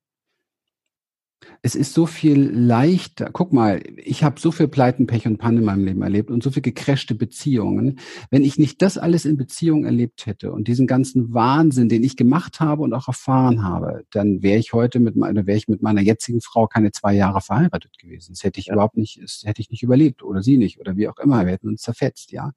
[1.61, 3.29] es ist so viel leichter.
[3.31, 6.41] Guck mal, ich habe so viel Pleiten, Pech und Pannen in meinem Leben erlebt und
[6.41, 7.99] so viel gecrashte Beziehungen.
[8.29, 12.15] Wenn ich nicht das alles in Beziehung erlebt hätte und diesen ganzen Wahnsinn, den ich
[12.15, 15.81] gemacht habe und auch erfahren habe, dann wäre ich heute mit meiner, wäre ich mit
[15.81, 18.33] meiner jetzigen Frau keine zwei Jahre verheiratet gewesen.
[18.33, 18.73] Das hätte ich ja.
[18.73, 21.45] überhaupt nicht, das hätte ich nicht überlebt oder sie nicht oder wie auch immer.
[21.45, 22.51] Wir hätten uns zerfetzt, ja.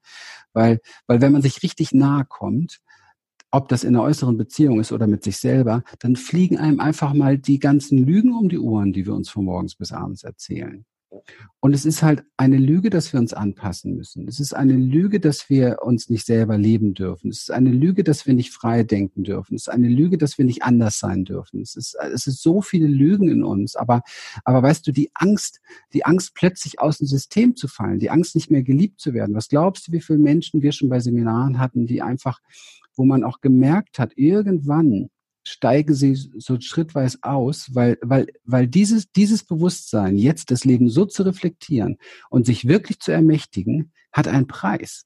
[0.53, 2.79] Weil, weil wenn man sich richtig nahe kommt,
[3.53, 7.13] ob das in einer äußeren Beziehung ist oder mit sich selber, dann fliegen einem einfach
[7.13, 10.85] mal die ganzen Lügen um die Ohren, die wir uns von morgens bis abends erzählen.
[11.59, 14.27] Und es ist halt eine Lüge, dass wir uns anpassen müssen.
[14.27, 17.29] Es ist eine Lüge, dass wir uns nicht selber leben dürfen.
[17.29, 19.55] Es ist eine Lüge, dass wir nicht frei denken dürfen.
[19.55, 21.61] Es ist eine Lüge, dass wir nicht anders sein dürfen.
[21.61, 23.75] Es ist, es ist so viele Lügen in uns.
[23.75, 24.01] Aber,
[24.43, 25.61] aber weißt du, die Angst,
[25.93, 29.35] die Angst plötzlich aus dem System zu fallen, die Angst nicht mehr geliebt zu werden.
[29.35, 32.39] Was glaubst du, wie viele Menschen wir schon bei Seminaren hatten, die einfach
[32.95, 35.09] wo man auch gemerkt hat, irgendwann
[35.43, 41.05] steigen sie so schrittweise aus, weil, weil, weil dieses, dieses Bewusstsein, jetzt das Leben so
[41.05, 41.97] zu reflektieren
[42.29, 45.05] und sich wirklich zu ermächtigen, hat einen Preis.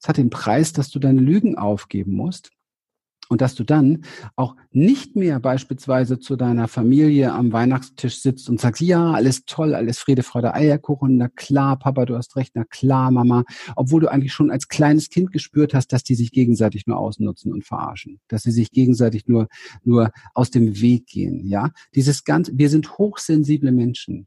[0.00, 2.50] Es hat den Preis, dass du deine Lügen aufgeben musst
[3.28, 4.04] und dass du dann
[4.36, 9.74] auch nicht mehr beispielsweise zu deiner Familie am Weihnachtstisch sitzt und sagst, ja, alles toll,
[9.74, 13.44] alles Friede, Freude, Eierkuchen, na klar, Papa, du hast recht, na klar, Mama,
[13.76, 17.52] obwohl du eigentlich schon als kleines Kind gespürt hast, dass die sich gegenseitig nur ausnutzen
[17.52, 19.48] und verarschen, dass sie sich gegenseitig nur,
[19.84, 21.70] nur aus dem Weg gehen, ja.
[21.94, 24.26] Dieses ganze, wir sind hochsensible Menschen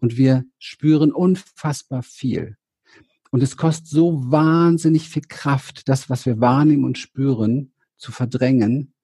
[0.00, 2.56] und wir spüren unfassbar viel.
[3.30, 7.71] Und es kostet so wahnsinnig viel Kraft, das, was wir wahrnehmen und spüren,
[8.02, 8.94] zu verdrängen,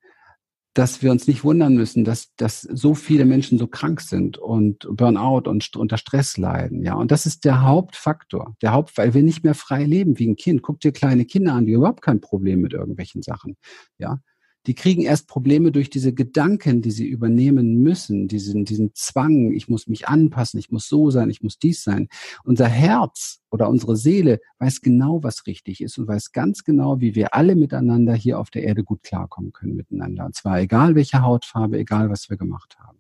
[0.75, 4.87] dass wir uns nicht wundern müssen, dass, dass so viele Menschen so krank sind und
[4.91, 6.85] Burnout und unter Stress leiden.
[6.85, 8.55] Ja, und das ist der Hauptfaktor.
[8.63, 10.63] Der Haupt, weil wir nicht mehr frei leben wie ein Kind.
[10.63, 13.57] Guck dir kleine Kinder an, die überhaupt kein Problem mit irgendwelchen Sachen.
[13.99, 14.21] Ja,
[14.69, 19.67] die kriegen erst Probleme durch diese Gedanken, die sie übernehmen müssen, diesen, diesen Zwang, ich
[19.67, 22.09] muss mich anpassen, ich muss so sein, ich muss dies sein.
[22.45, 27.15] Unser Herz oder unsere Seele weiß genau, was richtig ist und weiß ganz genau, wie
[27.15, 30.27] wir alle miteinander hier auf der Erde gut klarkommen können miteinander.
[30.27, 32.99] Und zwar egal welche Hautfarbe, egal was wir gemacht haben.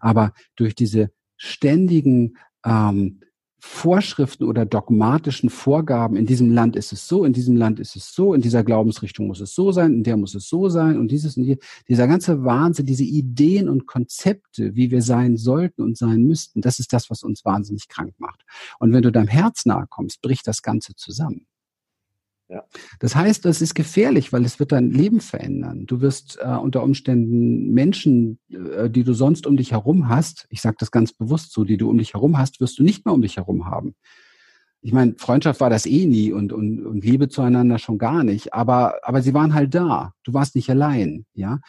[0.00, 3.20] Aber durch diese ständigen ähm,
[3.60, 8.14] Vorschriften oder dogmatischen Vorgaben, in diesem Land ist es so, in diesem Land ist es
[8.14, 11.10] so, in dieser Glaubensrichtung muss es so sein, in der muss es so sein und
[11.10, 15.98] dieses und hier, dieser ganze Wahnsinn, diese Ideen und Konzepte, wie wir sein sollten und
[15.98, 18.44] sein müssten, das ist das, was uns wahnsinnig krank macht.
[18.78, 21.46] Und wenn du deinem Herz nahe kommst, bricht das Ganze zusammen.
[22.50, 22.64] Ja.
[22.98, 25.86] Das heißt, es ist gefährlich, weil es wird dein Leben verändern.
[25.86, 30.60] Du wirst äh, unter Umständen Menschen, äh, die du sonst um dich herum hast, ich
[30.60, 33.14] sage das ganz bewusst so, die du um dich herum hast, wirst du nicht mehr
[33.14, 33.94] um dich herum haben.
[34.82, 38.52] Ich meine, Freundschaft war das eh nie und, und, und Liebe zueinander schon gar nicht,
[38.52, 40.14] aber, aber sie waren halt da.
[40.24, 41.60] Du warst nicht allein, ja.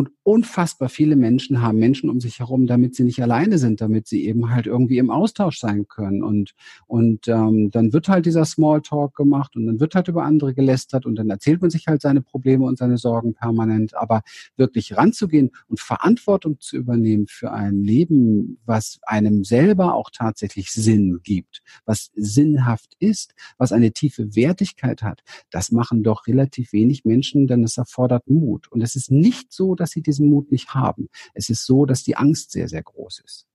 [0.00, 4.08] Und unfassbar viele Menschen haben Menschen um sich herum, damit sie nicht alleine sind, damit
[4.08, 6.22] sie eben halt irgendwie im Austausch sein können.
[6.22, 6.54] Und,
[6.86, 11.04] und ähm, dann wird halt dieser Smalltalk gemacht und dann wird halt über andere gelästert
[11.04, 13.94] und dann erzählt man sich halt seine Probleme und seine Sorgen permanent.
[13.94, 14.22] Aber
[14.56, 21.20] wirklich ranzugehen und Verantwortung zu übernehmen für ein Leben, was einem selber auch tatsächlich Sinn
[21.22, 27.46] gibt, was sinnhaft ist, was eine tiefe Wertigkeit hat, das machen doch relativ wenig Menschen,
[27.46, 28.72] denn es erfordert Mut.
[28.72, 31.08] Und es ist nicht so, dass sie diesen Mut nicht haben.
[31.34, 33.46] Es ist so, dass die Angst sehr, sehr groß ist.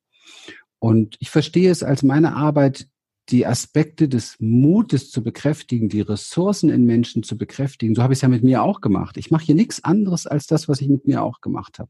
[0.80, 2.88] Und ich verstehe es als meine Arbeit,
[3.30, 7.96] die Aspekte des Mutes zu bekräftigen, die Ressourcen in Menschen zu bekräftigen.
[7.96, 9.18] So habe ich es ja mit mir auch gemacht.
[9.18, 11.90] Ich mache hier nichts anderes als das, was ich mit mir auch gemacht habe,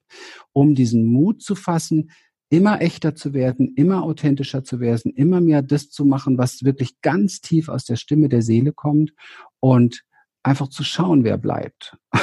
[0.54, 2.12] um diesen Mut zu fassen,
[2.50, 7.02] immer echter zu werden, immer authentischer zu werden, immer mehr das zu machen, was wirklich
[7.02, 9.12] ganz tief aus der Stimme der Seele kommt
[9.60, 10.06] und
[10.46, 11.98] einfach zu schauen, wer bleibt.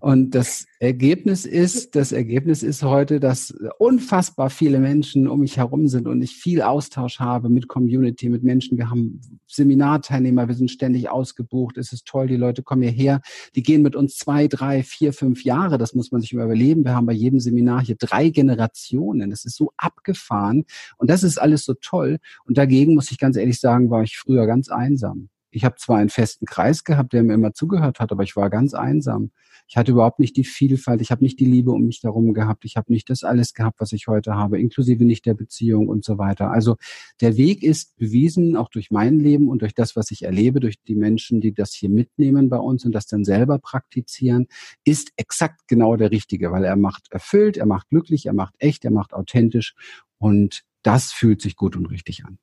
[0.00, 5.86] Und das Ergebnis ist, das Ergebnis ist heute, dass unfassbar viele Menschen um mich herum
[5.86, 8.78] sind und ich viel Austausch habe mit Community, mit Menschen.
[8.78, 11.78] Wir haben Seminarteilnehmer, wir sind ständig ausgebucht.
[11.78, 13.20] Es ist toll, die Leute kommen hierher.
[13.54, 15.78] Die gehen mit uns zwei, drei, vier, fünf Jahre.
[15.78, 16.84] Das muss man sich überleben.
[16.84, 19.30] Wir haben bei jedem Seminar hier drei Generationen.
[19.30, 20.64] Das ist so abgefahren
[20.98, 22.18] und das ist alles so toll.
[22.44, 25.28] Und dagegen muss ich ganz ehrlich sagen, war ich früher ganz einsam.
[25.54, 28.48] Ich habe zwar einen festen Kreis gehabt, der mir immer zugehört hat, aber ich war
[28.48, 29.30] ganz einsam.
[29.68, 32.64] Ich hatte überhaupt nicht die Vielfalt, ich habe nicht die Liebe um mich darum gehabt,
[32.64, 36.04] ich habe nicht das alles gehabt, was ich heute habe, inklusive nicht der Beziehung und
[36.04, 36.50] so weiter.
[36.50, 36.76] Also
[37.20, 40.82] der Weg ist bewiesen, auch durch mein Leben und durch das, was ich erlebe, durch
[40.82, 44.46] die Menschen, die das hier mitnehmen bei uns und das dann selber praktizieren,
[44.84, 48.84] ist exakt genau der richtige, weil er macht erfüllt, er macht glücklich, er macht echt,
[48.84, 49.74] er macht authentisch
[50.18, 52.38] und das fühlt sich gut und richtig an.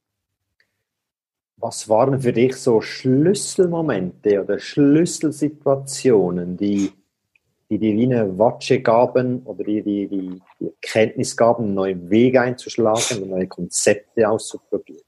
[1.62, 6.90] Was waren für dich so Schlüsselmomente oder Schlüsselsituationen, die,
[7.70, 13.32] die dir Watsche gaben oder die, die, die, die Erkenntnis gaben, neue Wege einzuschlagen und
[13.32, 15.04] neue Konzepte auszuprobieren?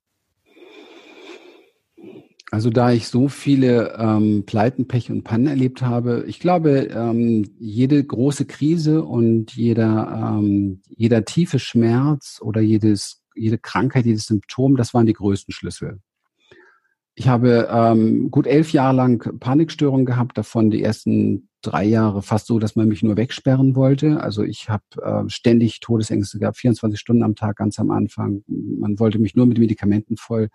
[2.51, 7.49] Also da ich so viele ähm, Pleiten, Pech und Pannen erlebt habe, ich glaube, ähm,
[7.59, 14.75] jede große Krise und jeder, ähm, jeder tiefe Schmerz oder jedes, jede Krankheit, jedes Symptom,
[14.75, 16.01] das waren die größten Schlüssel.
[17.15, 22.47] Ich habe ähm, gut elf Jahre lang Panikstörungen gehabt, davon die ersten drei Jahre fast
[22.47, 24.21] so, dass man mich nur wegsperren wollte.
[24.21, 28.43] Also ich habe äh, ständig Todesängste gehabt, 24 Stunden am Tag ganz am Anfang.
[28.47, 30.49] Man wollte mich nur mit Medikamenten voll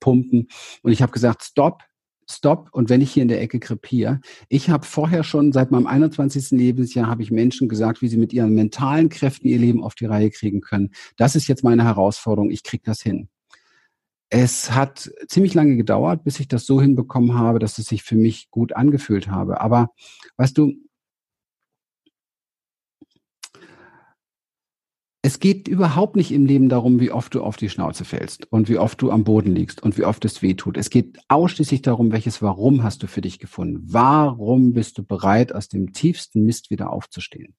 [0.00, 0.48] pumpen.
[0.82, 1.82] Und ich habe gesagt, stopp,
[2.28, 2.68] stopp.
[2.72, 6.50] Und wenn ich hier in der Ecke krepiere, ich habe vorher schon seit meinem 21.
[6.52, 10.06] Lebensjahr habe ich Menschen gesagt, wie sie mit ihren mentalen Kräften ihr Leben auf die
[10.06, 10.90] Reihe kriegen können.
[11.16, 12.50] Das ist jetzt meine Herausforderung.
[12.50, 13.28] Ich kriege das hin.
[14.30, 18.16] Es hat ziemlich lange gedauert, bis ich das so hinbekommen habe, dass es sich für
[18.16, 19.60] mich gut angefühlt habe.
[19.60, 19.90] Aber
[20.36, 20.74] weißt du,
[25.22, 28.68] es geht überhaupt nicht im Leben darum, wie oft du auf die Schnauze fällst und
[28.68, 30.76] wie oft du am Boden liegst und wie oft es weh tut.
[30.76, 33.82] Es geht ausschließlich darum, welches Warum hast du für dich gefunden?
[33.84, 37.56] Warum bist du bereit, aus dem tiefsten Mist wieder aufzustehen?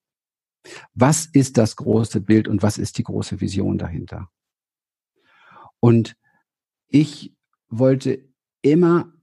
[0.94, 4.30] Was ist das große Bild und was ist die große Vision dahinter?
[5.80, 6.16] Und
[6.90, 7.34] ich
[7.70, 8.20] wollte
[8.62, 9.14] immer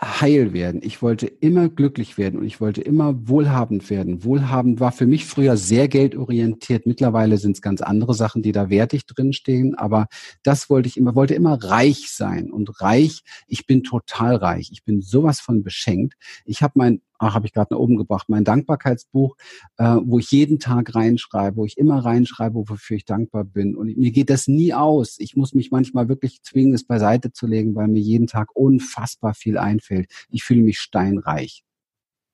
[0.00, 0.80] heil werden.
[0.82, 4.24] Ich wollte immer glücklich werden und ich wollte immer wohlhabend werden.
[4.24, 6.86] Wohlhabend war für mich früher sehr geldorientiert.
[6.86, 9.74] Mittlerweile sind es ganz andere Sachen, die da wertig drinstehen.
[9.74, 10.06] Aber
[10.42, 12.50] das wollte ich immer, wollte immer reich sein.
[12.50, 14.68] Und reich, ich bin total reich.
[14.70, 16.14] Ich bin sowas von beschenkt.
[16.44, 19.36] Ich habe mein ach, habe ich gerade nach oben gebracht, mein Dankbarkeitsbuch,
[19.78, 23.76] äh, wo ich jeden Tag reinschreibe, wo ich immer reinschreibe, wofür ich dankbar bin.
[23.76, 25.16] Und mir geht das nie aus.
[25.18, 29.34] Ich muss mich manchmal wirklich zwingen, es beiseite zu legen, weil mir jeden Tag unfassbar
[29.34, 30.10] viel einfällt.
[30.30, 31.62] Ich fühle mich steinreich.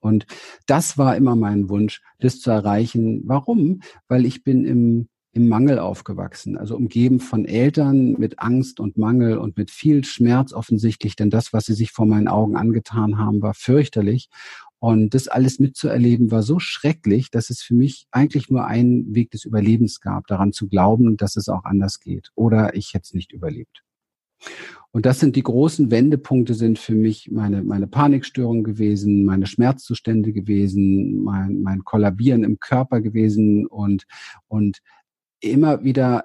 [0.00, 0.26] Und
[0.66, 3.22] das war immer mein Wunsch, das zu erreichen.
[3.24, 3.82] Warum?
[4.08, 9.38] Weil ich bin im im Mangel aufgewachsen, also umgeben von Eltern mit Angst und Mangel
[9.38, 13.40] und mit viel Schmerz offensichtlich, denn das, was sie sich vor meinen Augen angetan haben,
[13.40, 14.28] war fürchterlich.
[14.82, 19.30] Und das alles mitzuerleben war so schrecklich, dass es für mich eigentlich nur einen Weg
[19.30, 22.30] des Überlebens gab, daran zu glauben, dass es auch anders geht.
[22.34, 23.84] Oder ich hätte es nicht überlebt.
[24.90, 30.32] Und das sind die großen Wendepunkte sind für mich meine, meine Panikstörung gewesen, meine Schmerzzustände
[30.32, 34.04] gewesen, mein, mein Kollabieren im Körper gewesen und,
[34.48, 34.78] und
[35.38, 36.24] immer wieder,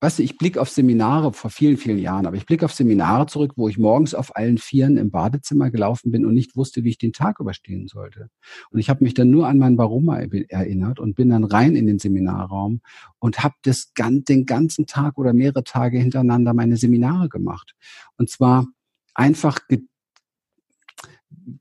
[0.00, 3.26] weißt du, ich blicke auf Seminare vor vielen, vielen Jahren, aber ich blicke auf Seminare
[3.26, 6.90] zurück, wo ich morgens auf allen Vieren im Badezimmer gelaufen bin und nicht wusste, wie
[6.90, 8.28] ich den Tag überstehen sollte.
[8.70, 11.86] Und ich habe mich dann nur an mein Warum erinnert und bin dann rein in
[11.86, 12.80] den Seminarraum
[13.18, 17.74] und habe das den ganzen Tag oder mehrere Tage hintereinander meine Seminare gemacht.
[18.16, 18.66] Und zwar
[19.14, 19.58] einfach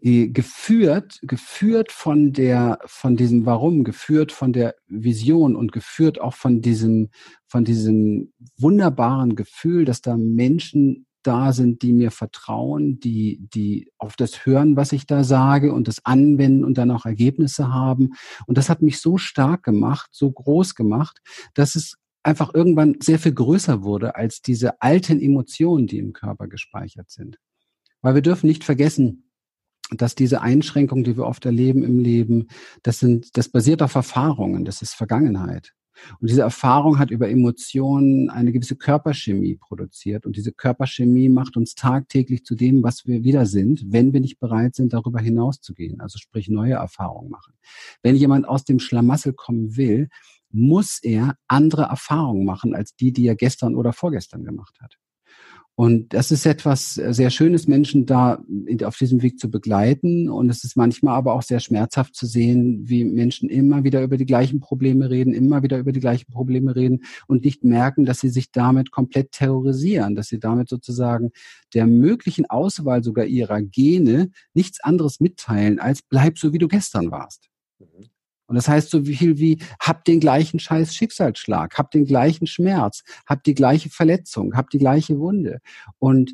[0.02, 6.62] geführt, geführt von der, von diesem Warum, geführt von der Vision und geführt auch von
[6.62, 7.10] diesem,
[7.48, 14.16] von diesem wunderbaren Gefühl, dass da Menschen da sind, die mir vertrauen, die, die auf
[14.16, 18.12] das hören, was ich da sage und das anwenden und dann auch Ergebnisse haben.
[18.46, 21.20] Und das hat mich so stark gemacht, so groß gemacht,
[21.54, 26.48] dass es einfach irgendwann sehr viel größer wurde als diese alten Emotionen, die im Körper
[26.48, 27.38] gespeichert sind.
[28.02, 29.27] Weil wir dürfen nicht vergessen,
[29.92, 32.48] dass diese Einschränkungen, die wir oft erleben im Leben,
[32.84, 35.74] das sind, das basiert auf Erfahrungen, das ist Vergangenheit.
[36.20, 40.26] Und diese Erfahrung hat über Emotionen eine gewisse Körperchemie produziert.
[40.26, 44.40] Und diese Körperchemie macht uns tagtäglich zu dem, was wir wieder sind, wenn wir nicht
[44.40, 46.00] bereit sind, darüber hinauszugehen.
[46.00, 47.54] Also sprich neue Erfahrungen machen.
[48.04, 50.10] Wenn jemand aus dem Schlamassel kommen will,
[50.52, 54.98] muss er andere Erfahrungen machen als die, die er gestern oder vorgestern gemacht hat.
[55.80, 58.44] Und das ist etwas sehr Schönes, Menschen da
[58.84, 60.28] auf diesem Weg zu begleiten.
[60.28, 64.18] Und es ist manchmal aber auch sehr schmerzhaft zu sehen, wie Menschen immer wieder über
[64.18, 68.22] die gleichen Probleme reden, immer wieder über die gleichen Probleme reden und nicht merken, dass
[68.22, 71.30] sie sich damit komplett terrorisieren, dass sie damit sozusagen
[71.76, 77.12] der möglichen Auswahl sogar ihrer Gene nichts anderes mitteilen als bleib so, wie du gestern
[77.12, 77.50] warst.
[77.78, 78.10] Mhm.
[78.48, 83.04] Und das heißt so viel wie, hab den gleichen scheiß Schicksalsschlag, hab den gleichen Schmerz,
[83.26, 85.60] hab die gleiche Verletzung, hab die gleiche Wunde.
[86.00, 86.34] Und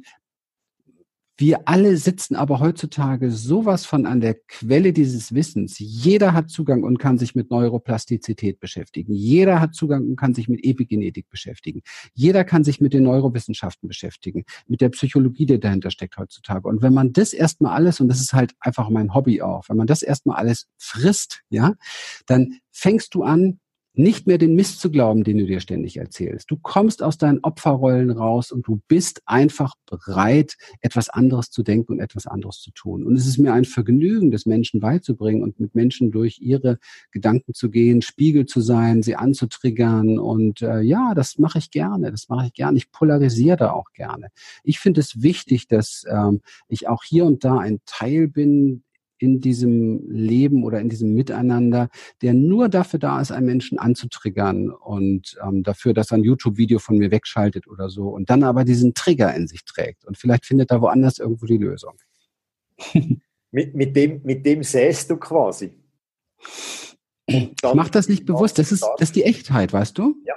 [1.38, 5.80] wir alle sitzen aber heutzutage sowas von an der Quelle dieses Wissens.
[5.80, 9.14] Jeder hat Zugang und kann sich mit Neuroplastizität beschäftigen.
[9.14, 11.82] Jeder hat Zugang und kann sich mit Epigenetik beschäftigen.
[12.14, 16.68] Jeder kann sich mit den Neurowissenschaften beschäftigen, mit der Psychologie, die dahinter steckt heutzutage.
[16.68, 19.78] Und wenn man das erstmal alles, und das ist halt einfach mein Hobby auch, wenn
[19.78, 21.74] man das erstmal alles frisst, ja,
[22.28, 23.60] dann fängst du an,
[23.96, 26.50] nicht mehr den Mist zu glauben, den du dir ständig erzählst.
[26.50, 31.94] Du kommst aus deinen Opferrollen raus und du bist einfach bereit, etwas anderes zu denken
[31.94, 33.06] und etwas anderes zu tun.
[33.06, 36.80] Und es ist mir ein Vergnügen, das Menschen beizubringen und mit Menschen durch ihre
[37.12, 40.18] Gedanken zu gehen, Spiegel zu sein, sie anzutriggern.
[40.18, 42.10] Und äh, ja, das mache ich gerne.
[42.12, 42.78] Das mache ich gerne.
[42.78, 44.30] Ich polarisiere da auch gerne.
[44.64, 48.84] Ich finde es wichtig, dass ähm, ich auch hier und da ein Teil bin
[49.24, 51.90] in diesem Leben oder in diesem Miteinander,
[52.22, 56.78] der nur dafür da ist, einen Menschen anzutriggern und ähm, dafür, dass er ein YouTube-Video
[56.78, 60.04] von mir wegschaltet oder so und dann aber diesen Trigger in sich trägt.
[60.04, 61.94] Und vielleicht findet er woanders irgendwo die Lösung.
[63.52, 65.72] mit, mit, dem, mit dem säst du quasi.
[67.26, 68.60] Ich mach das nicht bewusst.
[68.60, 70.16] Das ist, das ist die Echtheit, weißt du?
[70.26, 70.34] Ja.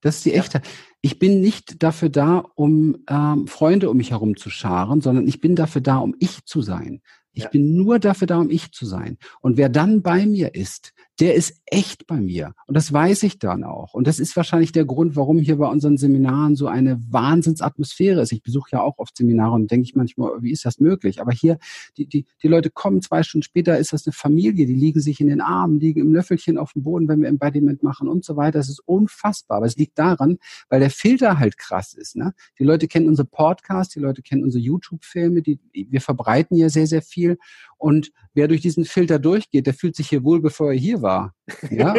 [0.00, 0.32] Das ist die.
[0.32, 0.66] Echtheit.
[1.02, 5.42] Ich bin nicht dafür da, um ähm, Freunde um mich herum zu scharen, sondern ich
[5.42, 7.02] bin dafür da, um ich zu sein.
[7.40, 7.50] Ich ja.
[7.50, 9.16] bin nur dafür da, um ich zu sein.
[9.40, 12.54] Und wer dann bei mir ist, der ist echt bei mir.
[12.66, 13.92] Und das weiß ich dann auch.
[13.92, 18.32] Und das ist wahrscheinlich der Grund, warum hier bei unseren Seminaren so eine Wahnsinnsatmosphäre ist.
[18.32, 21.20] Ich besuche ja auch oft Seminare und denke ich manchmal, wie ist das möglich?
[21.20, 21.58] Aber hier,
[21.98, 25.20] die, die, die Leute kommen zwei Stunden später, ist das eine Familie, die liegen sich
[25.20, 28.36] in den Armen, liegen im Löffelchen auf dem Boden, wenn wir Embodiment machen und so
[28.36, 28.58] weiter.
[28.58, 29.58] Das ist unfassbar.
[29.58, 30.38] Aber es liegt daran,
[30.70, 32.16] weil der Filter halt krass ist.
[32.16, 32.32] Ne?
[32.58, 36.86] Die Leute kennen unsere Podcasts, die Leute kennen unsere YouTube-Filme, die, wir verbreiten ja sehr,
[36.86, 37.36] sehr viel.
[37.76, 41.09] Und wer durch diesen Filter durchgeht, der fühlt sich hier wohl, bevor er hier war.
[41.70, 41.94] Ja?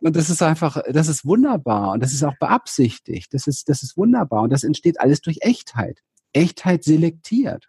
[0.00, 3.32] und das ist einfach, das ist wunderbar und das ist auch beabsichtigt.
[3.34, 6.02] Das ist, das ist wunderbar und das entsteht alles durch Echtheit.
[6.32, 7.68] Echtheit selektiert.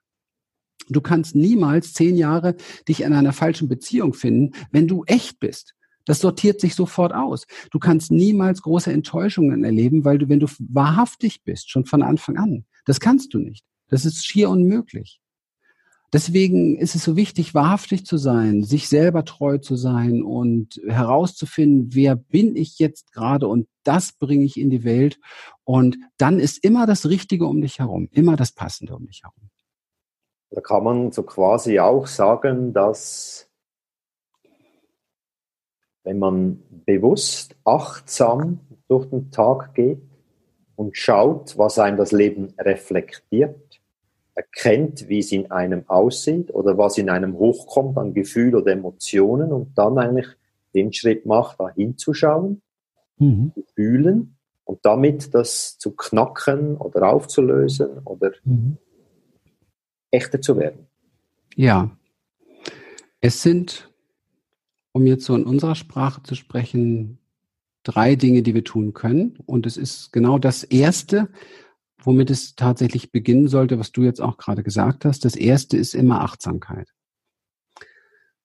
[0.90, 2.56] Du kannst niemals zehn Jahre
[2.88, 5.74] dich in einer falschen Beziehung finden, wenn du echt bist.
[6.06, 7.46] Das sortiert sich sofort aus.
[7.72, 12.38] Du kannst niemals große Enttäuschungen erleben, weil du, wenn du wahrhaftig bist, schon von Anfang
[12.38, 13.66] an, das kannst du nicht.
[13.90, 15.20] Das ist schier unmöglich.
[16.14, 21.94] Deswegen ist es so wichtig, wahrhaftig zu sein, sich selber treu zu sein und herauszufinden,
[21.94, 25.20] wer bin ich jetzt gerade und das bringe ich in die Welt.
[25.66, 29.50] Und dann ist immer das Richtige um dich herum, immer das Passende um dich herum.
[30.52, 33.50] Da kann man so quasi auch sagen, dass
[36.04, 40.02] wenn man bewusst, achtsam durch den Tag geht
[40.78, 43.67] und schaut, was einem das Leben reflektiert,
[44.38, 49.52] erkennt, wie es in einem aussieht oder was in einem hochkommt an Gefühl oder Emotionen
[49.52, 50.28] und dann eigentlich
[50.76, 52.62] den Schritt macht, da hinzuschauen,
[53.18, 53.52] mhm.
[53.56, 58.78] zu fühlen und damit das zu knacken oder aufzulösen oder mhm.
[60.12, 60.86] echter zu werden.
[61.56, 61.90] Ja,
[63.22, 63.92] es sind,
[64.92, 67.18] um jetzt so in unserer Sprache zu sprechen,
[67.82, 69.40] drei Dinge, die wir tun können.
[69.48, 71.30] Und es ist genau das Erste,
[72.08, 75.26] womit es tatsächlich beginnen sollte, was du jetzt auch gerade gesagt hast.
[75.26, 76.94] Das erste ist immer Achtsamkeit.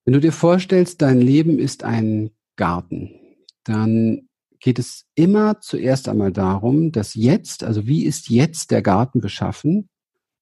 [0.05, 3.21] Wenn du dir vorstellst, dein Leben ist ein Garten,
[3.63, 9.21] dann geht es immer zuerst einmal darum, dass jetzt, also wie ist jetzt der Garten
[9.21, 9.89] beschaffen,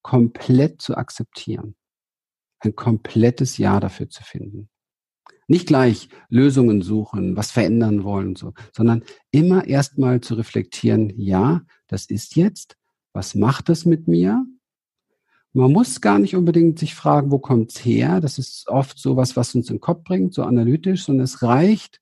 [0.01, 1.75] komplett zu akzeptieren.
[2.61, 4.71] Ein komplettes Ja dafür zu finden.
[5.47, 11.61] Nicht gleich Lösungen suchen, was verändern wollen und so, sondern immer erstmal zu reflektieren, ja,
[11.87, 12.80] das ist jetzt
[13.13, 14.45] was macht das mit mir?
[15.53, 18.21] Man muss gar nicht unbedingt sich fragen, wo kommt's her?
[18.21, 21.43] Das ist oft so was, was uns in den Kopf bringt, so analytisch, sondern es
[21.43, 22.01] reicht,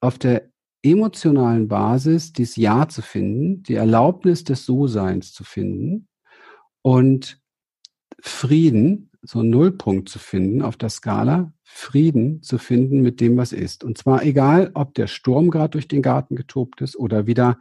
[0.00, 0.50] auf der
[0.82, 6.06] emotionalen Basis dieses Ja zu finden, die Erlaubnis des So-Seins zu finden
[6.82, 7.40] und
[8.20, 13.52] Frieden, so einen Nullpunkt zu finden auf der Skala, Frieden zu finden mit dem, was
[13.52, 13.84] ist.
[13.84, 17.58] Und zwar egal, ob der Sturm gerade durch den Garten getobt ist oder wieder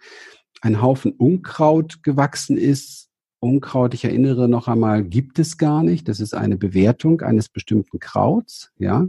[0.61, 3.09] ein Haufen Unkraut gewachsen ist.
[3.39, 6.07] Unkraut, ich erinnere noch einmal, gibt es gar nicht.
[6.07, 9.07] Das ist eine Bewertung eines bestimmten Krauts, ja.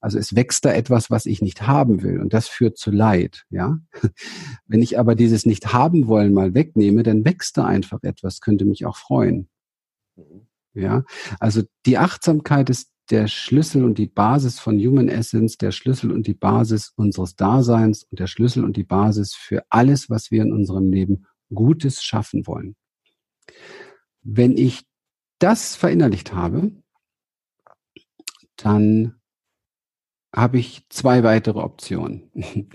[0.00, 3.44] Also es wächst da etwas, was ich nicht haben will und das führt zu Leid,
[3.50, 3.78] ja.
[4.66, 8.64] Wenn ich aber dieses nicht haben wollen mal wegnehme, dann wächst da einfach etwas, könnte
[8.64, 9.48] mich auch freuen.
[10.16, 10.46] Mhm.
[10.72, 11.04] Ja,
[11.40, 16.26] also die Achtsamkeit ist der Schlüssel und die Basis von Human Essence, der Schlüssel und
[16.26, 20.52] die Basis unseres Daseins und der Schlüssel und die Basis für alles, was wir in
[20.52, 22.76] unserem Leben Gutes schaffen wollen.
[24.22, 24.86] Wenn ich
[25.40, 26.70] das verinnerlicht habe,
[28.56, 29.20] dann
[30.34, 32.30] habe ich zwei weitere Optionen.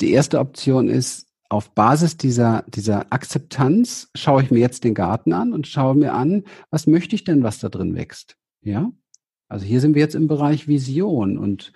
[0.00, 5.32] Die erste Option ist, auf Basis dieser, dieser Akzeptanz schaue ich mir jetzt den Garten
[5.32, 8.36] an und schaue mir an, was möchte ich denn, was da drin wächst?
[8.62, 8.92] Ja?
[9.50, 11.72] Also hier sind wir jetzt im Bereich Vision und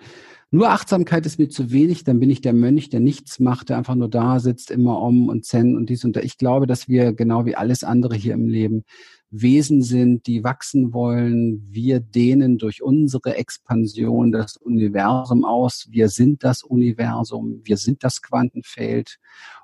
[0.49, 3.77] nur Achtsamkeit ist mir zu wenig, dann bin ich der Mönch, der nichts macht, der
[3.77, 6.21] einfach nur da sitzt, immer um und zen und dies und da.
[6.21, 8.85] Ich glaube, dass wir genau wie alles andere hier im Leben
[9.29, 11.67] Wesen sind, die wachsen wollen.
[11.69, 15.87] Wir dehnen durch unsere Expansion das Universum aus.
[15.89, 19.17] Wir sind das Universum, wir sind das Quantenfeld.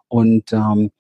[0.10, 0.92] Und ähm,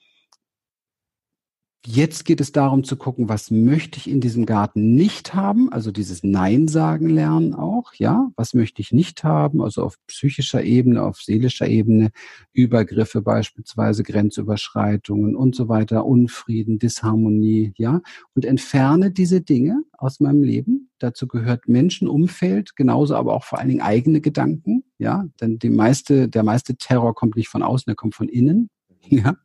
[1.84, 5.92] Jetzt geht es darum zu gucken, was möchte ich in diesem Garten nicht haben, also
[5.92, 11.02] dieses Nein sagen lernen auch, ja, was möchte ich nicht haben, also auf psychischer Ebene,
[11.02, 12.12] auf seelischer Ebene,
[12.54, 18.02] Übergriffe beispielsweise, Grenzüberschreitungen und so weiter, Unfrieden, Disharmonie, ja,
[18.36, 20.92] und entferne diese Dinge aus meinem Leben.
[21.00, 26.30] Dazu gehört Menschenumfeld, genauso aber auch vor allen Dingen eigene Gedanken, ja, denn die meiste,
[26.30, 28.70] der meiste Terror kommt nicht von außen, der kommt von innen,
[29.10, 29.36] ja.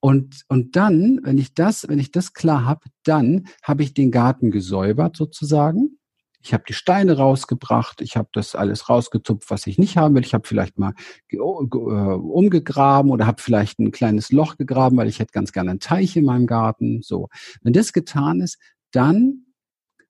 [0.00, 4.10] Und, und dann, wenn ich das, wenn ich das klar habe, dann habe ich den
[4.10, 5.98] Garten gesäubert sozusagen.
[6.40, 10.24] Ich habe die Steine rausgebracht, ich habe das alles rausgezupft, was ich nicht haben will.
[10.24, 10.94] Ich habe vielleicht mal
[11.30, 15.80] äh, umgegraben oder habe vielleicht ein kleines Loch gegraben, weil ich hätte ganz gerne einen
[15.80, 17.02] Teich in meinem Garten.
[17.02, 17.28] So,
[17.62, 18.58] wenn das getan ist,
[18.92, 19.46] dann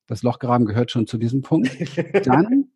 [0.06, 1.70] das Lochgraben gehört schon zu diesem Punkt.
[2.26, 2.68] Dann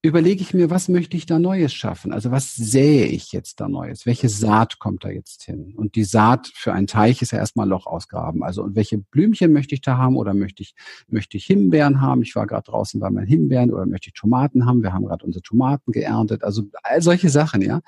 [0.00, 2.12] überlege ich mir, was möchte ich da Neues schaffen?
[2.12, 4.06] Also was sähe ich jetzt da Neues?
[4.06, 5.74] Welche Saat kommt da jetzt hin?
[5.76, 8.44] Und die Saat für einen Teich ist ja erstmal Loch ausgraben.
[8.44, 10.16] Also und welche Blümchen möchte ich da haben?
[10.16, 10.74] Oder möchte ich,
[11.08, 12.22] möchte ich Himbeeren haben?
[12.22, 14.82] Ich war gerade draußen bei meinen Himbeeren oder möchte ich Tomaten haben?
[14.82, 16.44] Wir haben gerade unsere Tomaten geerntet.
[16.44, 17.80] Also all solche Sachen, ja.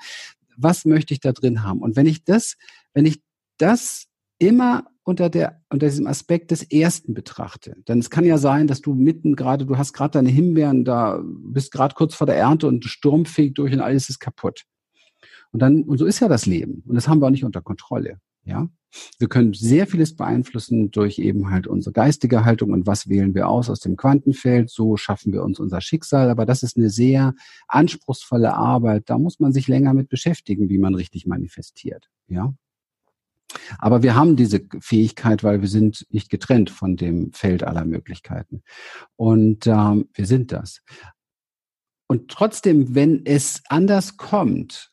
[0.57, 1.79] Was möchte ich da drin haben?
[1.79, 2.57] Und wenn ich das,
[2.93, 3.21] wenn ich
[3.57, 4.07] das
[4.37, 7.75] immer unter der unter diesem Aspekt des ersten betrachte.
[7.87, 11.21] Denn es kann ja sein, dass du mitten gerade, du hast gerade deine Himbeeren da,
[11.23, 14.65] bist gerade kurz vor der Ernte und Sturm fegt durch und alles ist kaputt.
[15.51, 16.83] Und dann, und so ist ja das Leben.
[16.87, 18.19] Und das haben wir auch nicht unter Kontrolle.
[18.43, 18.69] Ja.
[19.19, 23.47] Wir können sehr vieles beeinflussen durch eben halt unsere geistige Haltung und was wählen wir
[23.47, 24.69] aus aus dem Quantenfeld.
[24.69, 26.29] So schaffen wir uns unser Schicksal.
[26.29, 27.33] Aber das ist eine sehr
[27.67, 29.09] anspruchsvolle Arbeit.
[29.09, 32.09] Da muss man sich länger mit beschäftigen, wie man richtig manifestiert.
[32.27, 32.53] Ja.
[33.79, 38.63] Aber wir haben diese Fähigkeit, weil wir sind nicht getrennt von dem Feld aller Möglichkeiten.
[39.15, 40.81] Und ähm, wir sind das.
[42.07, 44.91] Und trotzdem, wenn es anders kommt,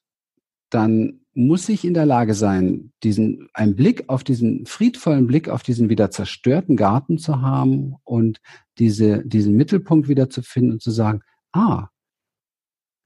[0.71, 5.63] dann muss ich in der Lage sein, diesen, einen Blick auf diesen friedvollen Blick auf
[5.63, 8.41] diesen wieder zerstörten Garten zu haben und
[8.79, 11.89] diese, diesen Mittelpunkt wieder zu finden und zu sagen, ah,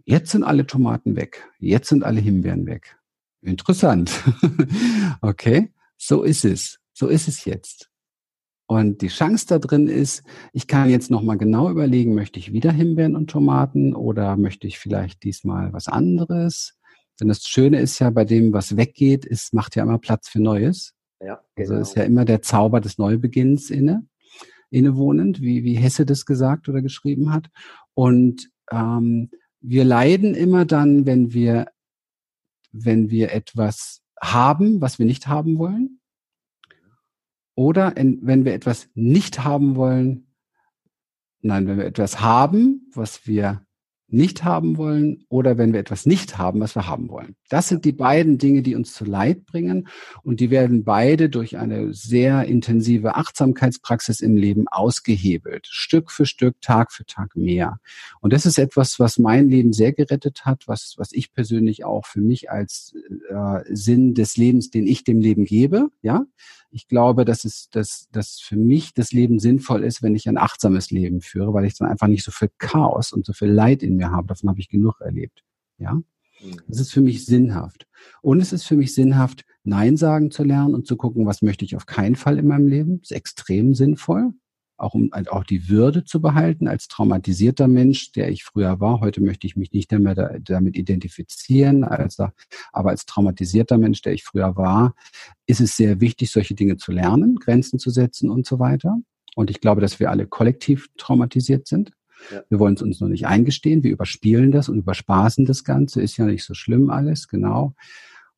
[0.05, 2.99] jetzt sind alle Tomaten weg, jetzt sind alle Himbeeren weg.
[3.43, 4.23] Interessant.
[5.21, 6.79] okay, so ist es.
[6.93, 7.91] So ist es jetzt.
[8.67, 10.23] Und die Chance da drin ist,
[10.53, 14.79] ich kann jetzt nochmal genau überlegen, möchte ich wieder Himbeeren und Tomaten oder möchte ich
[14.79, 16.79] vielleicht diesmal was anderes?
[17.21, 20.41] Denn das Schöne ist ja bei dem, was weggeht, es macht ja immer Platz für
[20.41, 20.95] Neues.
[21.21, 21.71] Ja, genau.
[21.71, 24.07] Also ist ja immer der Zauber des Neubeginns inne,
[24.71, 27.51] innewohnend, wie, wie Hesse das gesagt oder geschrieben hat.
[27.95, 29.31] Und ähm,
[29.61, 31.67] wir leiden immer dann, wenn wir
[32.73, 36.01] wenn wir etwas haben, was wir nicht haben wollen.
[37.55, 40.35] Oder in, wenn wir etwas nicht haben wollen,
[41.41, 43.65] nein, wenn wir etwas haben, was wir
[44.13, 47.35] nicht haben wollen oder wenn wir etwas nicht haben, was wir haben wollen.
[47.49, 49.89] Das sind die beiden Dinge, die uns zu Leid bringen
[50.23, 55.67] und die werden beide durch eine sehr intensive Achtsamkeitspraxis im Leben ausgehebelt.
[55.67, 57.79] Stück für Stück, Tag für Tag mehr.
[58.21, 62.07] Und das ist etwas, was mein Leben sehr gerettet hat, was, was ich persönlich auch
[62.07, 62.95] für mich als
[63.31, 66.25] äh, Sinn des Lebens, den ich dem Leben gebe, ja,
[66.73, 70.39] ich glaube, dass es, dass, dass für mich das Leben sinnvoll ist, wenn ich ein
[70.39, 73.83] achtsames Leben führe, weil ich dann einfach nicht so viel Chaos und so viel Leid
[73.83, 74.27] in mir habe.
[74.29, 75.45] Davon habe ich genug erlebt.
[75.79, 76.01] Ja.
[76.67, 77.87] Das ist für mich sinnhaft.
[78.23, 81.65] Und es ist für mich sinnhaft, Nein sagen zu lernen und zu gucken, was möchte
[81.65, 83.01] ich auf keinen Fall in meinem Leben.
[83.01, 84.33] Das ist extrem sinnvoll
[84.77, 89.01] auch um halt auch die Würde zu behalten als traumatisierter Mensch, der ich früher war.
[89.01, 92.19] Heute möchte ich mich nicht mehr da, damit identifizieren, als,
[92.73, 94.95] aber als traumatisierter Mensch, der ich früher war,
[95.47, 98.99] ist es sehr wichtig, solche Dinge zu lernen, Grenzen zu setzen und so weiter.
[99.35, 101.93] Und ich glaube, dass wir alle kollektiv traumatisiert sind.
[102.31, 102.43] Ja.
[102.49, 103.83] Wir wollen es uns nur nicht eingestehen.
[103.83, 106.03] Wir überspielen das und überspaßen das Ganze.
[106.03, 107.75] Ist ja nicht so schlimm alles, genau.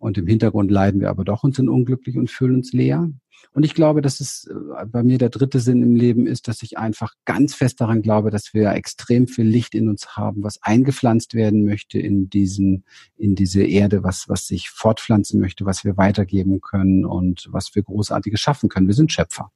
[0.05, 3.11] Und im Hintergrund leiden wir aber doch und sind unglücklich und fühlen uns leer.
[3.55, 6.63] Und ich glaube, dass es äh, bei mir der dritte Sinn im Leben ist, dass
[6.63, 10.63] ich einfach ganz fest daran glaube, dass wir extrem viel Licht in uns haben, was
[10.63, 12.85] eingepflanzt werden möchte in diesen,
[13.17, 17.83] in diese Erde, was, was sich fortpflanzen möchte, was wir weitergeben können und was wir
[17.83, 18.89] Großartiges schaffen können.
[18.89, 19.51] Wir sind Schöpfer.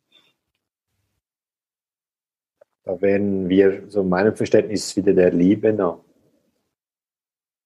[2.85, 6.01] Da werden wir, so meinem Verständnis, wieder der Liebe nah.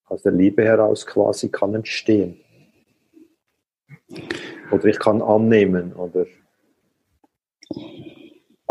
[0.07, 2.43] Aus der Liebe heraus quasi kann entstehen.
[4.71, 5.93] Oder ich kann annehmen.
[5.93, 6.27] Oder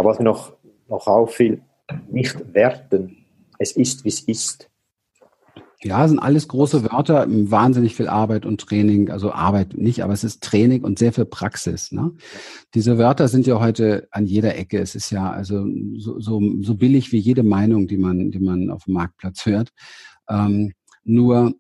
[0.02, 0.54] aber was mir noch,
[0.90, 1.62] noch auffiel,
[2.10, 3.18] nicht werten.
[3.60, 4.68] Es ist, wie es ist.
[5.84, 10.24] Ja, sind alles große Wörter, wahnsinnig viel Arbeit und Training, also Arbeit nicht, aber es
[10.24, 11.92] ist Training und sehr viel Praxis.
[11.92, 12.12] Ne?
[12.76, 14.80] Diese Wörter sind ja heute an jeder Ecke.
[14.80, 15.66] Es ist ja also
[15.98, 19.70] so, so, so billig wie jede Meinung, die man, die man auf dem Marktplatz hört.
[20.30, 21.54] Ähm, nur,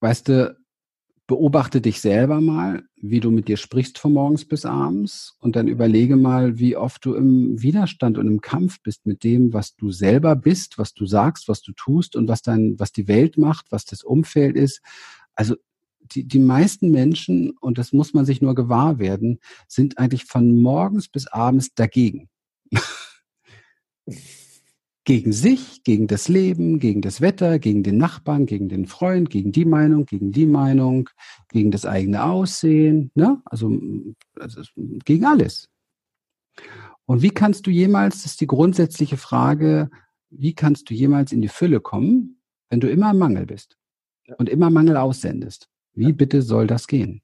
[0.00, 0.59] weißt du,
[1.30, 5.68] beobachte dich selber mal, wie du mit dir sprichst von morgens bis abends und dann
[5.68, 9.92] überlege mal, wie oft du im Widerstand und im Kampf bist mit dem, was du
[9.92, 13.70] selber bist, was du sagst, was du tust und was dann, was die Welt macht,
[13.70, 14.80] was das Umfeld ist.
[15.36, 15.54] Also
[16.00, 20.60] die, die meisten Menschen, und das muss man sich nur gewahr werden, sind eigentlich von
[20.60, 22.28] morgens bis abends dagegen.
[25.10, 29.50] gegen sich, gegen das Leben, gegen das Wetter, gegen den Nachbarn, gegen den Freund, gegen
[29.50, 31.10] die Meinung, gegen die Meinung,
[31.48, 33.42] gegen das eigene Aussehen, ne?
[33.44, 33.76] also,
[34.38, 34.62] also
[35.04, 35.68] gegen alles.
[37.06, 39.90] Und wie kannst du jemals, das ist die grundsätzliche Frage,
[40.28, 43.76] wie kannst du jemals in die Fülle kommen, wenn du immer im Mangel bist
[44.38, 45.68] und immer Mangel aussendest?
[45.92, 47.20] Wie bitte soll das gehen?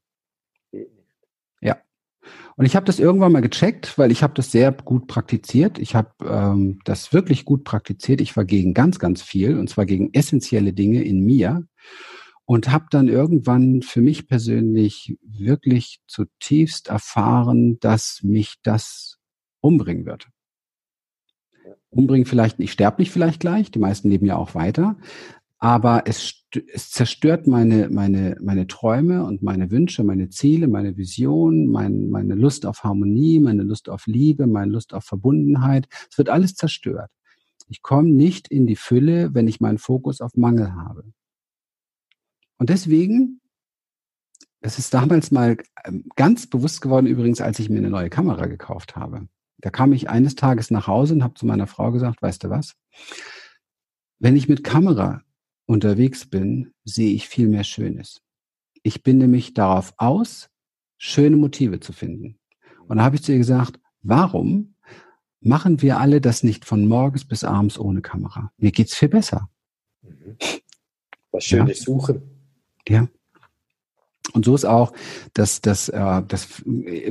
[2.56, 5.78] Und ich habe das irgendwann mal gecheckt, weil ich habe das sehr gut praktiziert.
[5.78, 8.20] Ich habe ähm, das wirklich gut praktiziert.
[8.20, 11.66] Ich war gegen ganz, ganz viel und zwar gegen essentielle Dinge in mir
[12.46, 19.18] und habe dann irgendwann für mich persönlich wirklich zutiefst erfahren, dass mich das
[19.60, 20.28] umbringen wird.
[21.90, 24.96] Umbringen vielleicht, ich sterbe nicht vielleicht gleich, die meisten leben ja auch weiter,
[25.58, 31.68] aber es, es zerstört meine, meine, meine Träume und meine Wünsche, meine Ziele, meine Vision,
[31.68, 35.88] mein, meine Lust auf Harmonie, meine Lust auf Liebe, meine Lust auf Verbundenheit.
[36.10, 37.10] Es wird alles zerstört.
[37.68, 41.04] Ich komme nicht in die Fülle, wenn ich meinen Fokus auf Mangel habe.
[42.58, 43.40] Und deswegen,
[44.60, 48.46] es ist damals mal ähm, ganz bewusst geworden, übrigens, als ich mir eine neue Kamera
[48.46, 49.28] gekauft habe.
[49.58, 52.50] Da kam ich eines Tages nach Hause und habe zu meiner Frau gesagt, weißt du
[52.50, 52.74] was?
[54.18, 55.22] Wenn ich mit Kamera
[55.66, 58.22] unterwegs bin, sehe ich viel mehr Schönes.
[58.82, 60.48] Ich bin nämlich darauf aus,
[60.98, 62.38] schöne Motive zu finden.
[62.86, 64.76] Und da habe ich zu ihr gesagt, warum
[65.40, 68.52] machen wir alle das nicht von morgens bis abends ohne Kamera?
[68.56, 69.50] Mir geht's viel besser.
[70.02, 70.36] Mhm.
[71.32, 71.84] Was Schönes ja.
[71.84, 72.22] suchen.
[72.88, 73.08] Ja.
[74.36, 74.92] Und so ist auch
[75.32, 76.62] das, das, äh, das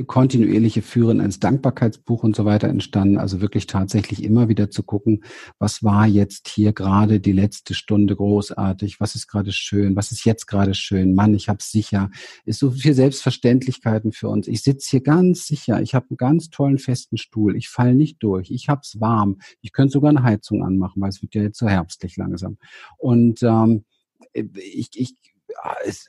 [0.06, 3.18] kontinuierliche Führen eines Dankbarkeitsbuch und so weiter entstanden.
[3.18, 5.24] Also wirklich tatsächlich immer wieder zu gucken,
[5.58, 10.24] was war jetzt hier gerade die letzte Stunde großartig, was ist gerade schön, was ist
[10.24, 11.16] jetzt gerade schön.
[11.16, 12.10] Mann, ich hab's sicher.
[12.44, 14.46] Ist so viel Selbstverständlichkeiten für uns.
[14.46, 15.82] Ich sitze hier ganz sicher.
[15.82, 17.56] Ich habe einen ganz tollen festen Stuhl.
[17.56, 18.52] Ich falle nicht durch.
[18.52, 19.38] Ich hab's warm.
[19.62, 22.56] Ich könnte sogar eine Heizung anmachen, weil es wird ja jetzt so herbstlich langsam.
[22.98, 23.84] Und ähm,
[24.32, 25.16] ich, ich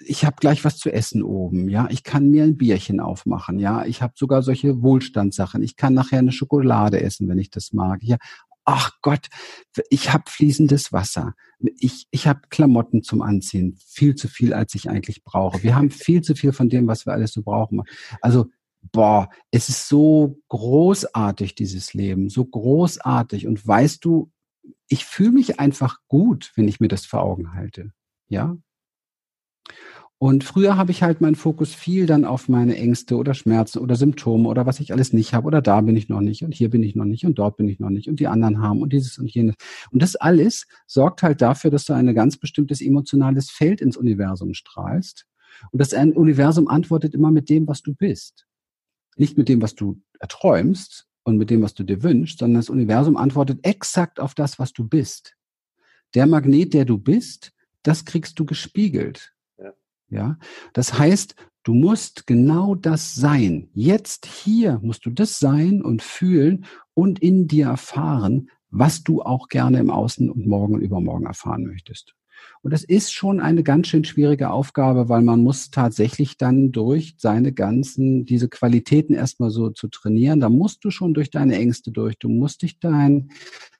[0.06, 3.86] ich habe gleich was zu essen oben, ja, ich kann mir ein Bierchen aufmachen, ja,
[3.86, 8.02] ich habe sogar solche Wohlstandssachen, ich kann nachher eine Schokolade essen, wenn ich das mag.
[8.02, 8.18] Ja,
[8.66, 9.28] ach Gott,
[9.90, 14.90] ich habe fließendes Wasser, ich, ich habe Klamotten zum Anziehen, viel zu viel, als ich
[14.90, 15.64] eigentlich brauche.
[15.64, 17.84] Wir haben viel zu viel von dem, was wir alles so brauchen.
[18.22, 18.48] Also
[18.92, 23.48] boah, es ist so großartig, dieses Leben, so großartig.
[23.48, 24.32] Und weißt du,
[24.90, 27.92] ich fühle mich einfach gut, wenn ich mir das vor Augen halte.
[28.30, 28.58] Ja,
[30.20, 33.96] und früher habe ich halt meinen Fokus viel dann auf meine Ängste oder Schmerzen oder
[33.96, 36.72] Symptome oder was ich alles nicht habe oder da bin ich noch nicht und hier
[36.72, 38.94] bin ich noch nicht und dort bin ich noch nicht und die anderen haben und
[38.94, 39.56] dieses und jenes.
[39.92, 44.56] Und das alles sorgt halt dafür, dass du ein ganz bestimmtes emotionales Feld ins Universum
[44.56, 45.28] strahlst.
[45.72, 48.48] Und das Universum antwortet immer mit dem, was du bist.
[49.18, 52.72] Nicht mit dem, was du erträumst und mit dem, was du dir wünschst, sondern das
[52.72, 55.36] Universum antwortet exakt auf das, was du bist.
[56.16, 57.54] Der Magnet, der du bist,
[57.84, 59.34] das kriegst du gespiegelt.
[60.10, 60.38] Ja,
[60.74, 63.70] das heißt, du musst genau das sein.
[63.74, 69.50] Jetzt hier musst du das sein und fühlen und in dir erfahren, was du auch
[69.50, 72.14] gerne im Außen und morgen und übermorgen erfahren möchtest.
[72.62, 77.16] Und das ist schon eine ganz schön schwierige Aufgabe, weil man muss tatsächlich dann durch
[77.18, 80.40] seine ganzen, diese Qualitäten erstmal so zu trainieren.
[80.40, 82.18] Da musst du schon durch deine Ängste durch.
[82.18, 83.30] Du musst dich dein,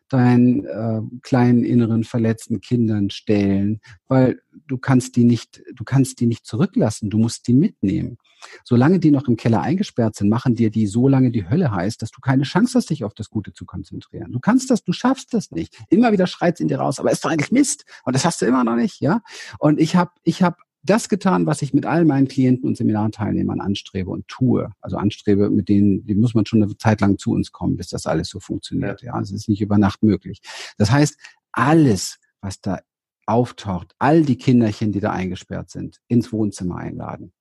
[0.10, 6.28] deinen äh, kleinen inneren verletzten Kindern stellen, weil du kannst die nicht, du kannst die
[6.28, 8.18] nicht zurücklassen, du musst die mitnehmen.
[8.64, 11.98] Solange die noch im Keller eingesperrt sind, machen dir die so lange die Hölle heiß,
[11.98, 14.32] dass du keine Chance hast, dich auf das Gute zu konzentrieren.
[14.32, 15.78] Du kannst das, du schaffst das nicht.
[15.90, 18.46] Immer wieder schreit in dir raus, aber ist doch eigentlich Mist und das hast du
[18.46, 19.22] immer noch nicht, ja?
[19.60, 20.58] Und ich habe ich habe
[20.90, 24.72] das getan, was ich mit all meinen Klienten und Seminarteilnehmern anstrebe und tue.
[24.82, 27.90] Also anstrebe, mit denen, die muss man schon eine Zeit lang zu uns kommen, bis
[27.90, 29.02] das alles so funktioniert.
[29.02, 30.42] Ja, es ist nicht über Nacht möglich.
[30.78, 31.18] Das heißt,
[31.52, 32.80] alles, was da
[33.26, 37.34] auftaucht, all die Kinderchen, die da eingesperrt sind, ins Wohnzimmer einladen.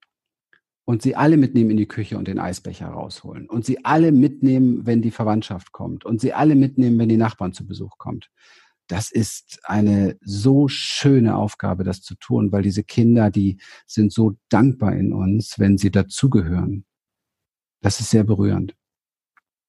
[0.84, 3.48] Und sie alle mitnehmen in die Küche und den Eisbecher rausholen.
[3.48, 6.04] Und sie alle mitnehmen, wenn die Verwandtschaft kommt.
[6.04, 8.30] Und sie alle mitnehmen, wenn die Nachbarn zu Besuch kommt
[8.88, 14.34] das ist eine so schöne Aufgabe, das zu tun, weil diese Kinder, die sind so
[14.48, 16.84] dankbar in uns, wenn sie dazugehören.
[17.80, 18.74] Das ist sehr berührend.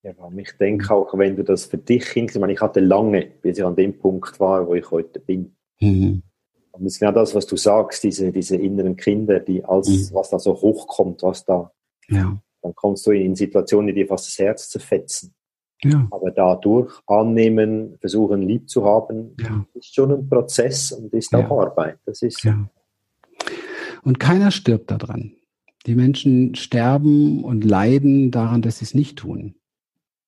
[0.04, 3.32] Ja, ich denke auch, wenn du das für dich hinkriegst, ich meine, ich hatte lange,
[3.42, 5.56] bis ich an dem Punkt war, wo ich heute bin.
[5.80, 6.24] Mhm.
[6.72, 10.16] Und das ist genau das, was du sagst, diese, diese inneren Kinder, die als, mhm.
[10.16, 11.72] was da so hochkommt, was da,
[12.08, 12.40] ja.
[12.62, 15.34] dann kommst du in Situationen, die dir fast das Herz zerfetzen.
[15.84, 16.08] Ja.
[16.12, 19.66] Aber dadurch annehmen, versuchen lieb zu haben, ja.
[19.76, 21.52] ist schon ein Prozess und ist auch ja.
[21.52, 22.00] Arbeit.
[22.06, 22.70] Das ist ja.
[24.04, 25.34] Und keiner stirbt daran.
[25.86, 29.56] Die Menschen sterben und leiden daran, dass sie es nicht tun.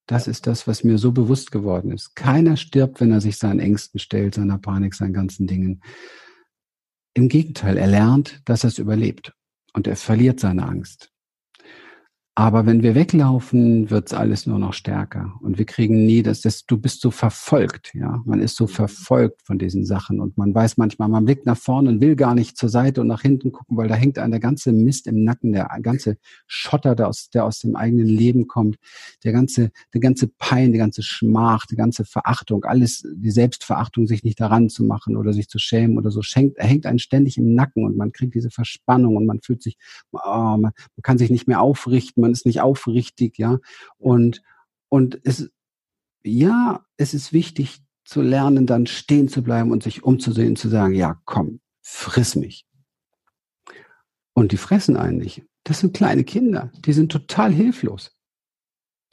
[0.05, 2.15] Das ist das, was mir so bewusst geworden ist.
[2.15, 5.81] Keiner stirbt, wenn er sich seinen Ängsten stellt, seiner Panik, seinen ganzen Dingen.
[7.13, 9.33] Im Gegenteil, er lernt, dass er es überlebt
[9.73, 11.11] und er verliert seine Angst.
[12.35, 15.33] Aber wenn wir weglaufen, wird's alles nur noch stärker.
[15.41, 18.21] Und wir kriegen nie das, das, du bist so verfolgt, ja.
[18.23, 18.69] Man ist so mhm.
[18.69, 20.21] verfolgt von diesen Sachen.
[20.21, 23.07] Und man weiß manchmal, man blickt nach vorne und will gar nicht zur Seite und
[23.07, 26.15] nach hinten gucken, weil da hängt ein der ganze Mist im Nacken, der ganze
[26.47, 28.77] Schotter, der aus, der aus dem eigenen Leben kommt,
[29.25, 34.23] der ganze, der ganze Pein, die ganze Schmach, die ganze Verachtung, alles, die Selbstverachtung, sich
[34.23, 37.53] nicht daran zu machen oder sich zu schämen oder so, schenkt, hängt einen ständig im
[37.53, 39.75] Nacken und man kriegt diese Verspannung und man fühlt sich,
[40.13, 43.59] oh, man, man kann sich nicht mehr aufrichten, man ist nicht aufrichtig, ja.
[43.97, 44.41] Und,
[44.89, 45.49] und es,
[46.23, 50.95] ja, es ist wichtig zu lernen, dann stehen zu bleiben und sich umzusehen, zu sagen,
[50.95, 52.65] ja, komm, friss mich.
[54.33, 55.43] Und die fressen einen nicht.
[55.63, 58.15] Das sind kleine Kinder, die sind total hilflos.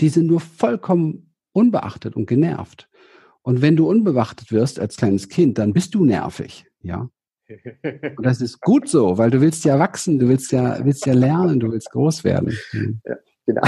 [0.01, 2.89] Die sind nur vollkommen unbeachtet und genervt.
[3.43, 7.09] Und wenn du unbeachtet wirst als kleines Kind, dann bist du nervig, ja.
[8.17, 11.13] Und das ist gut so, weil du willst ja wachsen, du willst ja, willst ja
[11.13, 12.57] lernen, du willst groß werden.
[13.05, 13.17] Ja,
[13.47, 13.63] genau.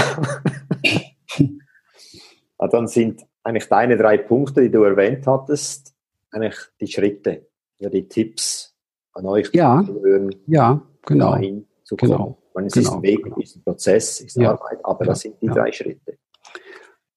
[2.57, 5.95] ah, dann sind eigentlich deine drei Punkte, die du erwähnt hattest,
[6.31, 7.47] eigentlich die Schritte,
[7.79, 8.75] ja, die Tipps
[9.13, 11.37] an euch ja, zu hören, ja, genau,
[11.83, 12.11] zu kommen.
[12.11, 12.37] Genau.
[12.65, 13.37] es genau, ist ein Weg, genau.
[13.37, 14.51] ist ein Prozess, ist ja.
[14.51, 15.11] Arbeit, aber ja.
[15.11, 15.53] das sind die ja.
[15.53, 16.17] drei Schritte.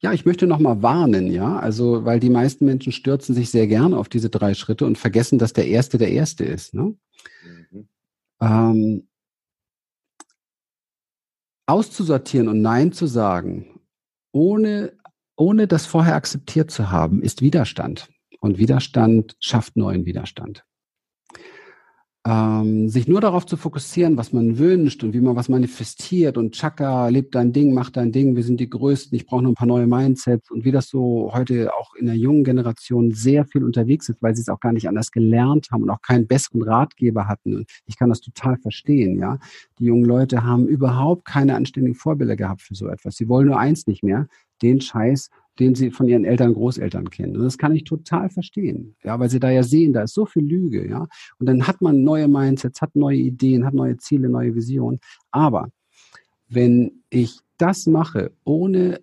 [0.02, 3.96] Ja, ich möchte nochmal warnen, ja, also weil die meisten Menschen stürzen sich sehr gerne
[3.96, 6.74] auf diese drei Schritte und vergessen, dass der erste der erste ist.
[6.74, 6.96] Ne?
[7.70, 7.88] Mhm.
[8.40, 9.08] Ähm,
[11.66, 13.80] auszusortieren und Nein zu sagen,
[14.32, 14.92] ohne,
[15.36, 18.08] ohne das vorher akzeptiert zu haben, ist Widerstand.
[18.40, 20.64] Und Widerstand schafft neuen Widerstand
[22.24, 26.54] ähm, sich nur darauf zu fokussieren, was man wünscht und wie man was manifestiert und
[26.54, 29.56] Chaka, lebt dein Ding, mach dein Ding, wir sind die Größten, ich brauche nur ein
[29.56, 33.64] paar neue Mindsets und wie das so heute auch in der jungen Generation sehr viel
[33.64, 36.62] unterwegs ist, weil sie es auch gar nicht anders gelernt haben und auch keinen besseren
[36.62, 37.56] Ratgeber hatten.
[37.56, 39.38] Und ich kann das total verstehen, ja.
[39.80, 43.16] Die jungen Leute haben überhaupt keine anständigen Vorbilder gehabt für so etwas.
[43.16, 44.28] Sie wollen nur eins nicht mehr,
[44.62, 47.36] den Scheiß den sie von ihren Eltern, Großeltern kennen.
[47.36, 50.26] Und das kann ich total verstehen, ja, weil sie da ja sehen, da ist so
[50.26, 51.06] viel Lüge, ja.
[51.38, 55.00] Und dann hat man neue Mindsets, hat neue Ideen, hat neue Ziele, neue Visionen.
[55.30, 55.68] Aber
[56.48, 59.00] wenn ich das mache, ohne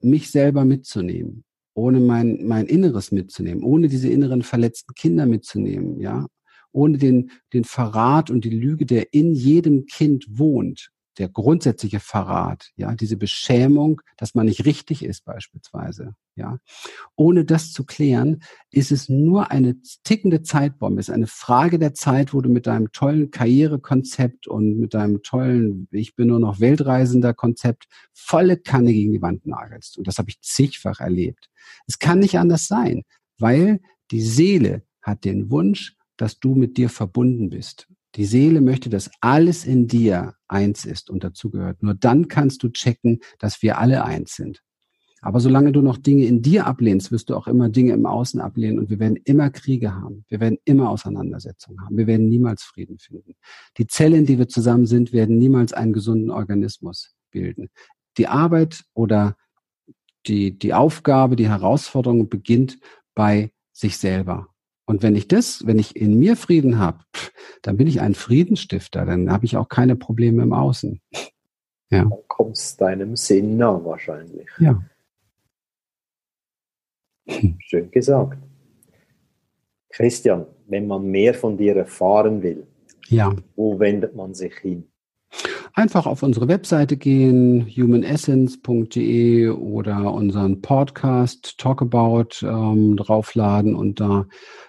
[0.00, 1.44] mich selber mitzunehmen,
[1.74, 6.26] ohne mein, mein Inneres mitzunehmen, ohne diese inneren verletzten Kinder mitzunehmen, ja,
[6.72, 12.70] ohne den, den Verrat und die Lüge, der in jedem Kind wohnt, der grundsätzliche Verrat,
[12.76, 16.58] ja, diese Beschämung, dass man nicht richtig ist beispielsweise, ja.
[17.16, 22.32] Ohne das zu klären, ist es nur eine tickende Zeitbombe, ist eine Frage der Zeit,
[22.32, 27.34] wo du mit deinem tollen Karrierekonzept und mit deinem tollen, ich bin nur noch Weltreisender
[27.34, 29.98] Konzept volle Kanne gegen die Wand nagelst.
[29.98, 31.50] Und das habe ich zigfach erlebt.
[31.86, 33.02] Es kann nicht anders sein,
[33.38, 37.88] weil die Seele hat den Wunsch, dass du mit dir verbunden bist.
[38.14, 41.82] Die Seele möchte, dass alles in dir eins ist und dazugehört.
[41.82, 44.62] Nur dann kannst du checken, dass wir alle eins sind.
[45.20, 48.40] Aber solange du noch Dinge in dir ablehnst, wirst du auch immer Dinge im Außen
[48.40, 50.24] ablehnen und wir werden immer Kriege haben.
[50.28, 51.96] Wir werden immer Auseinandersetzungen haben.
[51.96, 53.34] Wir werden niemals Frieden finden.
[53.78, 57.68] Die Zellen, die wir zusammen sind, werden niemals einen gesunden Organismus bilden.
[58.16, 59.36] Die Arbeit oder
[60.26, 62.78] die, die Aufgabe, die Herausforderung beginnt
[63.14, 64.48] bei sich selber.
[64.88, 67.00] Und wenn ich das, wenn ich in mir Frieden habe,
[67.60, 71.02] dann bin ich ein Friedensstifter, dann habe ich auch keine Probleme im Außen.
[71.90, 72.04] Ja.
[72.04, 74.48] Dann kommst deinem Sinn nah wahrscheinlich.
[74.58, 74.82] Ja.
[77.58, 78.38] Schön gesagt.
[79.90, 82.66] Christian, wenn man mehr von dir erfahren will,
[83.08, 83.36] ja.
[83.56, 84.90] wo wendet man sich hin?
[85.74, 94.26] Einfach auf unsere Webseite gehen, humanessence.de oder unseren Podcast Talkabout ähm, draufladen und da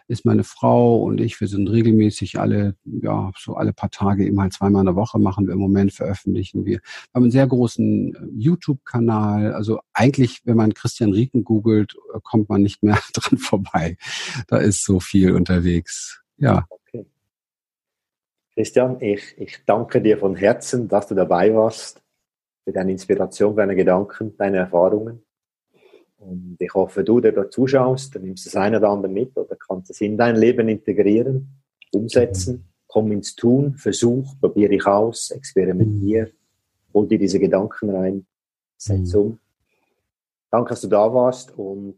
[0.10, 4.41] ist meine Frau und ich, wir sind regelmäßig alle, ja, so alle paar Tage eben
[4.41, 6.80] halt zweimal in der Woche machen wir im Moment, veröffentlichen wir.
[6.80, 6.82] Wir
[7.14, 9.53] haben einen sehr großen äh, YouTube-Kanal.
[9.53, 13.97] Also eigentlich, wenn man Christian Rieken googelt, äh, kommt man nicht mehr dran vorbei.
[14.47, 16.22] Da ist so viel unterwegs.
[16.38, 16.66] Ja.
[18.60, 22.01] Christian, ich, ich danke dir von Herzen, dass du dabei warst,
[22.66, 25.24] für deine Inspiration, deine Gedanken, deine Erfahrungen.
[26.18, 29.55] Und ich hoffe, du, der da zuschaust, dann nimmst das eine oder andere mit oder
[29.55, 31.62] kannst es in dein Leben integrieren,
[31.93, 36.32] umsetzen, komm ins Tun, versuch, probiere dich aus, experimentiere,
[36.93, 38.26] hol dir diese Gedanken rein,
[38.76, 39.20] setz mhm.
[39.22, 39.39] um.
[40.51, 41.95] Danke, dass du da warst und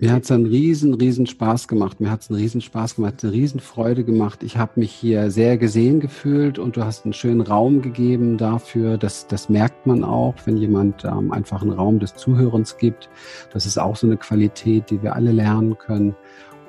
[0.00, 2.00] mir hat es einen riesen, riesen Spaß gemacht.
[2.00, 4.42] Mir hat es einen riesen Spaß gemacht, eine riesen Freude gemacht.
[4.42, 8.96] Ich habe mich hier sehr gesehen gefühlt und du hast einen schönen Raum gegeben dafür.
[8.96, 13.10] Das, das merkt man auch, wenn jemand ähm, einfach einen Raum des Zuhörens gibt.
[13.52, 16.16] Das ist auch so eine Qualität, die wir alle lernen können.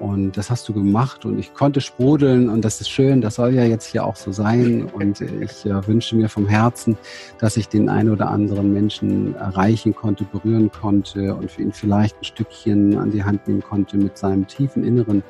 [0.01, 3.53] Und das hast du gemacht und ich konnte sprudeln und das ist schön, das soll
[3.53, 4.89] ja jetzt hier auch so sein.
[4.91, 6.97] Und ich äh, wünsche mir vom Herzen,
[7.37, 12.19] dass ich den einen oder anderen Menschen erreichen konnte, berühren konnte und für ihn vielleicht
[12.19, 15.21] ein Stückchen an die Hand nehmen konnte, mit seinem tiefen inneren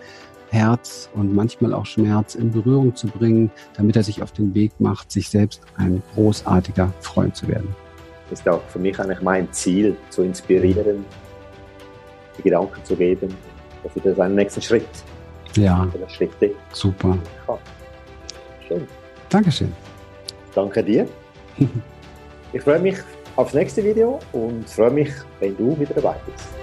[0.51, 4.71] Herz und manchmal auch Schmerz in Berührung zu bringen, damit er sich auf den Weg
[4.79, 7.75] macht, sich selbst ein großartiger Freund zu werden.
[8.29, 11.03] Das ist auch für mich eigentlich mein Ziel, zu inspirieren,
[12.37, 13.35] die Gedanken zu geben,
[13.83, 14.87] das ist ein nächster Schritt.
[15.55, 15.87] Ja.
[16.07, 16.51] Schritte.
[16.71, 17.17] Super.
[18.67, 18.87] Schön.
[19.29, 19.73] Dankeschön.
[20.55, 21.07] Danke dir.
[22.53, 22.97] ich freue mich
[23.35, 26.60] aufs nächste Video und freue mich, wenn du wieder dabei bist.